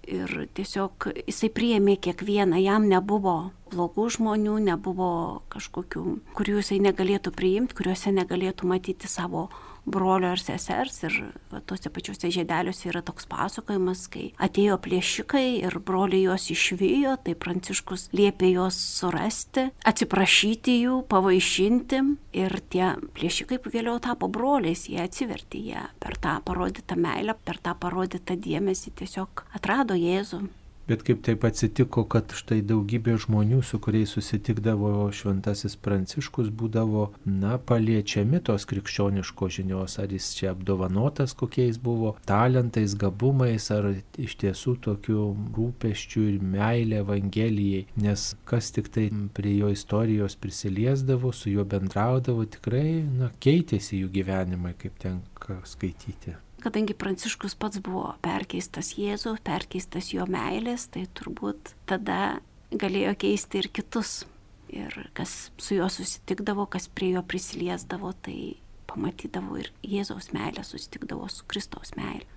Ir 0.10 0.47
tiesiog 0.58 1.12
jisai 1.27 1.51
priėmė 1.53 1.99
kiekvieną, 2.01 2.58
jam 2.63 2.88
nebuvo 2.89 3.51
blogų 3.69 4.08
žmonių, 4.15 4.55
nebuvo 4.71 5.12
kažkokių, 5.53 6.05
kurių 6.39 6.62
jisai 6.63 6.79
negalėtų 6.88 7.36
priimti, 7.36 7.77
kuriuose 7.77 8.15
negalėtų 8.15 8.71
matyti 8.71 9.12
savo 9.12 9.49
brolio 9.91 10.32
ar 10.34 10.41
sesers 10.41 11.02
ir 11.08 11.17
va, 11.52 11.62
tuose 11.65 11.91
pačiuose 11.93 12.32
žėdeliuose 12.34 12.89
yra 12.91 13.02
toks 13.06 13.28
pasakojimas, 13.30 14.06
kai 14.12 14.30
atėjo 14.41 14.80
plėšikai 14.86 15.45
ir 15.63 15.80
broliai 15.86 16.25
juos 16.28 16.49
išvijo, 16.54 17.15
tai 17.25 17.36
Pranciškus 17.39 18.10
liepė 18.15 18.54
juos 18.54 18.78
surasti, 18.99 19.69
atsiprašyti 19.89 20.80
jų, 20.84 21.02
pavaišinti 21.12 22.04
ir 22.39 22.60
tie 22.71 22.93
plėšikai 23.17 23.62
vėliau 23.69 23.97
tapo 24.04 24.30
broliais, 24.32 24.88
jie 24.89 25.02
atsivertė, 25.04 25.65
jie 25.71 25.84
per 26.02 26.17
tą 26.21 26.39
parodytą 26.45 26.97
meilę, 26.99 27.38
per 27.45 27.62
tą 27.63 27.75
parodytą 27.80 28.38
dėmesį 28.39 28.95
tiesiog 29.02 29.45
atrado 29.58 29.97
Jėzų. 29.99 30.45
Bet 30.89 31.04
kaip 31.06 31.19
taip 31.21 31.43
atsitiko, 31.45 32.02
kad 32.10 32.32
štai 32.34 32.63
daugybė 32.65 33.13
žmonių, 33.21 33.60
su 33.62 33.78
kuriais 33.78 34.10
susitikdavo 34.15 34.89
šventasis 35.13 35.75
pranciškus, 35.86 36.49
būdavo, 36.49 37.04
na, 37.30 37.60
paliečiami 37.62 38.39
tos 38.47 38.65
krikščioniškos 38.71 39.60
žinios, 39.60 39.99
ar 40.02 40.10
jis 40.15 40.32
čia 40.39 40.49
apdovanotas 40.56 41.38
kokiais 41.38 41.78
buvo 41.78 42.15
talentais, 42.25 42.97
gabumais, 42.97 43.69
ar 43.75 43.91
iš 44.17 44.36
tiesų 44.41 44.80
tokiu 44.89 45.28
rūpeščiu 45.60 46.25
ir 46.32 46.41
meilė 46.58 47.04
Evangelijai, 47.04 47.86
nes 48.02 48.25
kas 48.49 48.73
tik 48.73 48.89
tai 48.97 49.12
prie 49.38 49.60
jo 49.60 49.69
istorijos 49.69 50.39
prisiliesdavo, 50.41 51.30
su 51.38 51.54
juo 51.54 51.69
bendraudavo, 51.69 52.49
tikrai, 52.58 53.04
na, 53.21 53.30
keitėsi 53.45 54.02
jų 54.02 54.13
gyvenimai, 54.17 54.73
kaip 54.82 54.97
tenka 55.06 55.62
skaityti. 55.69 56.39
Kadangi 56.59 56.95
Pranciškus 56.97 57.55
pats 57.55 57.79
buvo 57.83 58.13
perkeistas 58.23 58.93
Jėzų, 58.99 59.37
perkeistas 59.47 60.11
jo 60.11 60.25
meilės, 60.27 60.89
tai 60.91 61.05
turbūt 61.15 61.73
tada 61.87 62.39
galėjo 62.71 63.15
keisti 63.19 63.63
ir 63.63 63.69
kitus. 63.73 64.23
Ir 64.69 64.93
kas 65.17 65.49
su 65.57 65.79
juo 65.79 65.87
susitikdavo, 65.89 66.67
kas 66.69 66.89
prie 66.93 67.13
jo 67.15 67.23
prisiliesdavo, 67.25 68.11
tai 68.25 68.59
pamatydavo 68.89 69.57
ir 69.61 69.71
Jėzaus 69.85 70.29
meilę, 70.35 70.65
susitikdavo 70.65 71.29
su 71.31 71.47
Kristaus 71.49 71.95
meilė. 71.97 72.27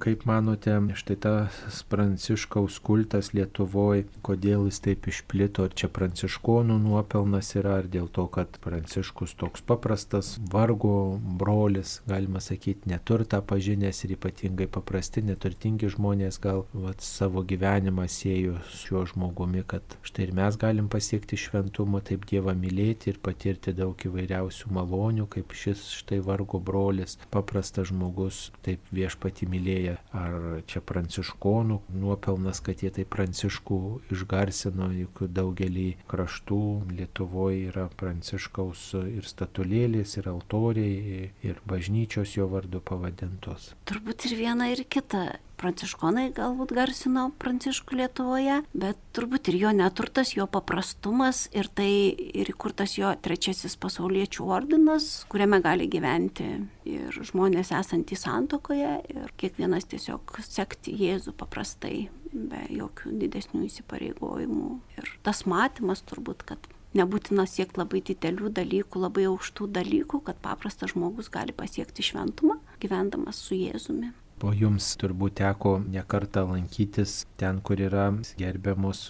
Kaip 0.00 0.22
manote, 0.24 0.72
štai 0.96 1.14
tas 1.20 1.82
pranciškaus 1.92 2.78
kultas 2.80 3.34
Lietuvoje, 3.36 4.06
kodėl 4.24 4.62
jis 4.70 4.78
taip 4.80 5.08
išplito, 5.12 5.66
ar 5.68 5.74
čia 5.76 5.90
pranciškonų 5.92 6.78
nuopelnas 6.80 7.50
yra, 7.60 7.74
ar 7.82 7.88
dėl 7.92 8.08
to, 8.08 8.24
kad 8.32 8.56
pranciškus 8.64 9.34
toks 9.36 9.60
paprastas 9.68 10.30
vargo 10.54 11.18
brolis, 11.42 11.98
galima 12.08 12.40
sakyti, 12.40 12.88
neturta 12.88 13.42
pažinęs 13.44 14.00
ir 14.06 14.14
ypatingai 14.16 14.70
paprasti, 14.72 15.20
neturtingi 15.28 15.92
žmonės 15.92 16.40
gal 16.40 16.64
vat, 16.72 17.04
savo 17.04 17.44
gyvenimą 17.44 18.08
siejo 18.08 18.56
su 18.70 18.86
šiuo 18.86 19.04
žmogumi, 19.12 19.66
kad 19.68 19.98
štai 20.00 20.30
ir 20.30 20.34
mes 20.40 20.56
galim 20.64 20.88
pasiekti 20.88 21.36
šventumo, 21.44 22.00
taip 22.00 22.24
Dievą 22.30 22.56
mylėti 22.56 23.12
ir 23.12 23.20
patirti 23.20 23.76
daug 23.76 24.00
įvairiausių 24.08 24.72
malonių, 24.80 25.28
kaip 25.36 25.52
šis 25.52 25.84
štai 26.00 26.22
vargo 26.24 26.56
brolis, 26.56 27.18
paprastas 27.28 27.92
žmogus, 27.92 28.46
taip 28.64 28.88
viešpati 28.96 29.50
mylėjo 29.50 29.89
Lietuvoje, 29.90 29.98
ar 30.12 30.62
čia 30.66 30.80
pranciškonų 30.80 31.80
nuopelnas, 32.00 32.60
kad 32.60 32.82
jie 32.82 32.90
tai 32.90 33.04
pranciškų 33.04 33.78
išgarsino, 34.12 34.90
juk 34.92 35.24
daugelį 35.28 35.96
kraštų 36.08 36.60
Lietuvoje 36.90 37.70
yra 37.70 37.88
pranciškaus 37.96 38.94
ir 39.00 39.24
statulėlės, 39.24 40.16
ir 40.18 40.28
altoriai, 40.28 41.30
ir 41.42 41.60
bažnyčios 41.66 42.36
jo 42.36 42.48
vardu 42.48 42.80
pavadintos. 42.80 43.74
Turbūt 43.86 44.26
ir 44.30 44.36
viena, 44.38 44.70
ir 44.70 44.84
kita 44.88 45.38
pranciškonai 45.60 46.30
galbūt 46.36 46.72
garsino 46.76 47.26
pranciškų 47.40 47.98
Lietuvoje, 48.00 48.60
bet 48.72 49.00
turbūt 49.16 49.50
ir 49.52 49.58
jo 49.60 49.72
neturtas, 49.76 50.32
jo 50.36 50.46
paprastumas 50.50 51.46
ir 51.56 51.68
tai 51.76 51.90
ir 52.10 52.50
įkurtas 52.52 52.96
jo 52.98 53.12
trečiasis 53.22 53.76
pasauliečių 53.80 54.48
ordinas, 54.56 55.10
kuriame 55.32 55.60
gali 55.64 55.88
gyventi 55.92 56.48
ir 56.88 57.20
žmonės 57.30 57.74
esantys 57.76 58.24
santokoje 58.26 58.96
ir 59.12 59.36
kiekvienas 59.40 59.88
tiesiog 59.90 60.40
sekti 60.46 60.96
Jėzų 61.00 61.36
paprastai, 61.38 62.08
be 62.32 62.64
jokių 62.72 63.14
didesnių 63.20 63.64
įsipareigojimų. 63.68 64.74
Ir 64.98 65.16
tas 65.26 65.44
matymas 65.50 66.04
turbūt, 66.06 66.44
kad 66.48 66.70
nebūtina 66.96 67.46
siekti 67.48 67.80
labai 67.80 68.02
didelių 68.06 68.50
dalykų, 68.56 69.04
labai 69.04 69.26
aukštų 69.30 69.68
dalykų, 69.76 70.22
kad 70.26 70.40
paprastas 70.42 70.94
žmogus 70.94 71.30
gali 71.32 71.54
pasiekti 71.56 72.04
šventumą, 72.06 72.58
gyvendamas 72.82 73.40
su 73.46 73.58
Jėzumi. 73.58 74.12
O 74.40 74.54
jums 74.56 74.86
turbūt 74.96 75.34
teko 75.36 75.74
nekartą 75.84 76.46
lankytis 76.48 77.26
ten, 77.40 77.58
kur 77.60 77.80
yra 77.84 78.06
gerbiamos 78.40 79.02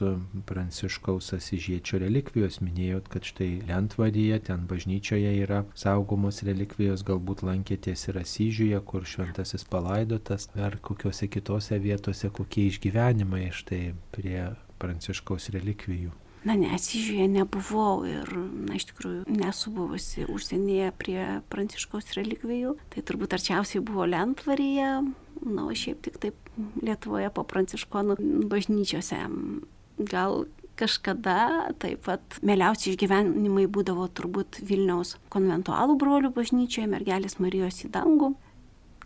pranciškaus 0.48 1.28
asižiečio 1.36 2.00
relikvijos. 2.02 2.58
Minėjot, 2.64 3.06
kad 3.12 3.28
štai 3.28 3.50
Lentvaryje, 3.68 4.40
ten 4.48 4.64
bažnyčioje 4.70 5.30
yra 5.44 5.60
saugomos 5.78 6.42
relikvijos, 6.46 7.04
galbūt 7.06 7.44
lankėtės 7.46 8.08
ir 8.10 8.18
Asyžiuje, 8.24 8.80
kur 8.90 9.06
šventasis 9.06 9.68
palaidotas, 9.70 10.48
ar 10.58 10.80
kokiuose 10.82 11.30
kitose 11.30 11.78
vietose, 11.78 12.32
kokie 12.34 12.66
išgyvenimai 12.72 13.52
štai 13.54 13.84
prie 14.16 14.48
pranciškaus 14.82 15.52
relikvijų. 15.54 16.10
Na, 16.40 16.54
nesižiūrė, 16.56 17.26
nebuvau 17.28 18.06
ir, 18.08 18.30
na, 18.32 18.78
iš 18.78 18.86
tikrųjų, 18.90 19.24
nesu 19.28 19.72
buvusi 19.76 20.24
užsienyje 20.24 20.88
prie 21.00 21.18
pranciškaus 21.52 22.14
relikvijų. 22.16 22.78
Tai 22.94 23.02
turbūt 23.04 23.36
arčiausiai 23.36 23.82
buvo 23.84 24.06
Lentvaryje, 24.08 24.88
na, 25.44 25.66
o 25.66 25.76
šiaip 25.76 26.00
tik 26.06 26.16
taip 26.22 26.48
Lietuvoje 26.80 27.28
po 27.32 27.44
pranciškonų 27.48 28.16
bažnyčiose. 28.48 29.20
Gal 30.00 30.46
kažkada 30.80 31.70
taip 31.80 32.06
pat 32.08 32.40
mėliausi 32.46 32.94
išgyvenimai 32.94 33.66
būdavo 33.68 34.06
turbūt 34.16 34.62
Vilniaus 34.64 35.18
konventualų 35.32 35.98
brolių 36.00 36.32
bažnyčioje, 36.36 36.88
mergelės 36.88 37.36
Marijos 37.42 37.84
į 37.84 37.92
dangų 37.92 38.32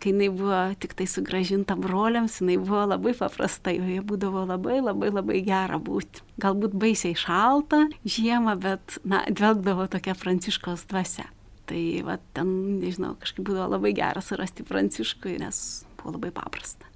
kai 0.01 0.11
jinai 0.11 0.29
buvo 0.33 0.61
tik 0.81 0.95
tai 0.97 1.07
sugražinta 1.09 1.77
broliams, 1.79 2.39
jinai 2.41 2.57
buvo 2.61 2.83
labai 2.91 3.15
paprasta, 3.17 3.73
joje 3.75 4.03
būdavo 4.05 4.45
labai 4.49 4.79
labai 4.83 5.11
labai 5.13 5.41
gera 5.45 5.79
būti. 5.81 6.23
Galbūt 6.41 6.75
baisiai 6.81 7.17
šalta 7.19 7.85
žiemą, 8.03 8.57
bet, 8.61 8.99
na, 9.07 9.23
dvelgdavo 9.29 9.87
tokia 9.91 10.17
pranciškos 10.19 10.87
dvasia. 10.91 11.29
Tai, 11.65 11.81
va, 12.05 12.19
ten, 12.37 12.51
nežinau, 12.81 13.15
kažkaip 13.21 13.47
būdavo 13.47 13.71
labai 13.77 13.95
gera 13.97 14.21
surasti 14.21 14.65
pranciškui, 14.67 15.39
nes 15.41 15.61
buvo 15.97 16.17
labai 16.17 16.33
paprasta. 16.35 16.94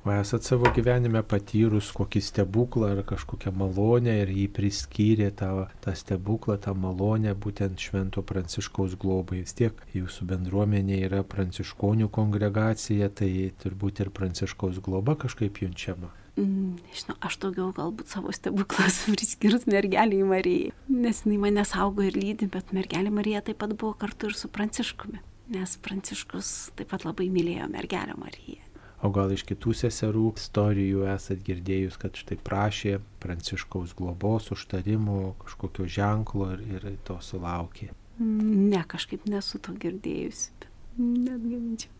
O 0.00 0.08
esat 0.12 0.46
savo 0.48 0.64
gyvenime 0.72 1.20
patyrus 1.28 1.90
kokį 1.92 2.22
stebuklą 2.24 2.86
ar 2.94 3.00
kažkokią 3.04 3.50
malonę 3.52 4.14
ir 4.22 4.30
jį 4.32 4.46
priskyrė 4.56 5.26
tą, 5.36 5.50
tą 5.84 5.92
stebuklą, 5.92 6.56
tą 6.64 6.72
malonę 6.72 7.34
būtent 7.36 7.76
Švento 7.76 8.24
Pranciškaus 8.24 8.94
globai. 9.02 9.42
Vis 9.42 9.52
tiek 9.58 9.82
jūsų 9.92 10.24
bendruomenė 10.30 11.02
yra 11.04 11.20
pranciškonių 11.20 12.08
kongregacija, 12.16 13.10
tai 13.12 13.28
turbūt 13.60 14.00
ir 14.00 14.12
Pranciškaus 14.16 14.80
globa 14.80 15.18
kažkaip 15.20 15.60
junčiama. 15.66 16.08
nežinau, 16.40 17.18
aš 17.20 17.36
daugiau 17.44 17.68
galbūt 17.76 18.08
savo 18.08 18.32
stebuklas 18.32 19.02
priskirus 19.12 19.68
mergeliai 19.68 20.24
Marijai, 20.24 20.72
nes 20.88 21.22
jinai 21.26 21.42
mane 21.44 21.66
saugo 21.68 22.08
ir 22.08 22.16
lydi, 22.16 22.48
bet 22.48 22.72
mergelė 22.72 23.12
Marija 23.12 23.44
taip 23.44 23.60
pat 23.60 23.76
buvo 23.76 23.92
kartu 24.00 24.32
ir 24.32 24.38
su 24.38 24.48
Pranciškumi, 24.48 25.20
nes 25.52 25.76
Pranciškus 25.84 26.72
taip 26.80 26.88
pat 26.96 27.04
labai 27.04 27.28
mylėjo 27.28 27.68
mergelę 27.68 28.16
Mariją. 28.16 28.69
O 29.00 29.08
gal 29.08 29.30
iš 29.32 29.46
kitų 29.48 29.72
seserų 29.78 30.26
istorijų 30.36 31.06
esat 31.08 31.40
girdėjus, 31.46 31.96
kad 32.00 32.18
štai 32.20 32.36
prašė 32.44 32.98
Pranciškaus 33.22 33.94
globos, 33.96 34.50
užtarimo, 34.52 35.36
kažkokio 35.40 35.86
ženklo 35.88 36.50
ir, 36.52 36.66
ir 36.68 36.98
to 37.08 37.16
sulaukė? 37.24 37.88
Ne, 38.20 38.82
kažkaip 38.84 39.24
nesu 39.32 39.62
to 39.64 39.72
girdėjusi, 39.80 40.52
bet 40.60 41.00
net 41.00 41.40
gyvenčiau. 41.40 41.96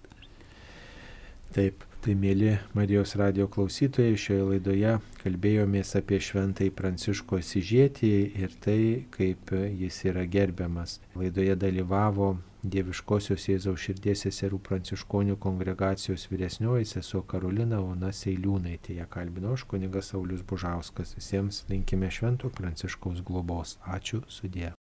Taip, 1.51 1.81
tai 2.05 2.13
mėly 2.15 2.53
Marijos 2.77 3.17
radio 3.19 3.49
klausytojai, 3.51 4.19
šioje 4.21 4.45
laidoje 4.53 4.93
kalbėjomės 5.23 5.97
apie 5.99 6.21
šventąjį 6.23 6.75
Pranciško 6.77 7.41
Sižėtį 7.43 8.13
ir 8.45 8.55
tai, 8.63 8.79
kaip 9.17 9.51
jis 9.57 10.05
yra 10.13 10.29
gerbiamas. 10.31 11.01
Laidoje 11.19 11.57
dalyvavo 11.65 12.37
Dieviškosios 12.61 13.47
Jėzaus 13.49 13.81
širdies 13.81 14.27
seserų 14.27 14.59
pranciškonių 14.67 15.39
kongregacijos 15.41 16.27
vyresnioji 16.29 16.91
sesuo 16.91 17.23
Karolina 17.25 17.79
Ona 17.81 18.11
Seiliūnaitė. 18.13 18.99
Ją 18.99 19.07
kalbino 19.09 19.55
aš 19.57 19.65
kunigas 19.71 20.13
Saulis 20.13 20.45
Bužauskas. 20.45 21.15
Visiems 21.17 21.63
linkime 21.73 22.13
švento 22.13 22.53
Pranciškaus 22.61 23.25
globos. 23.25 23.79
Ačiū 23.97 24.21
sudė. 24.29 24.75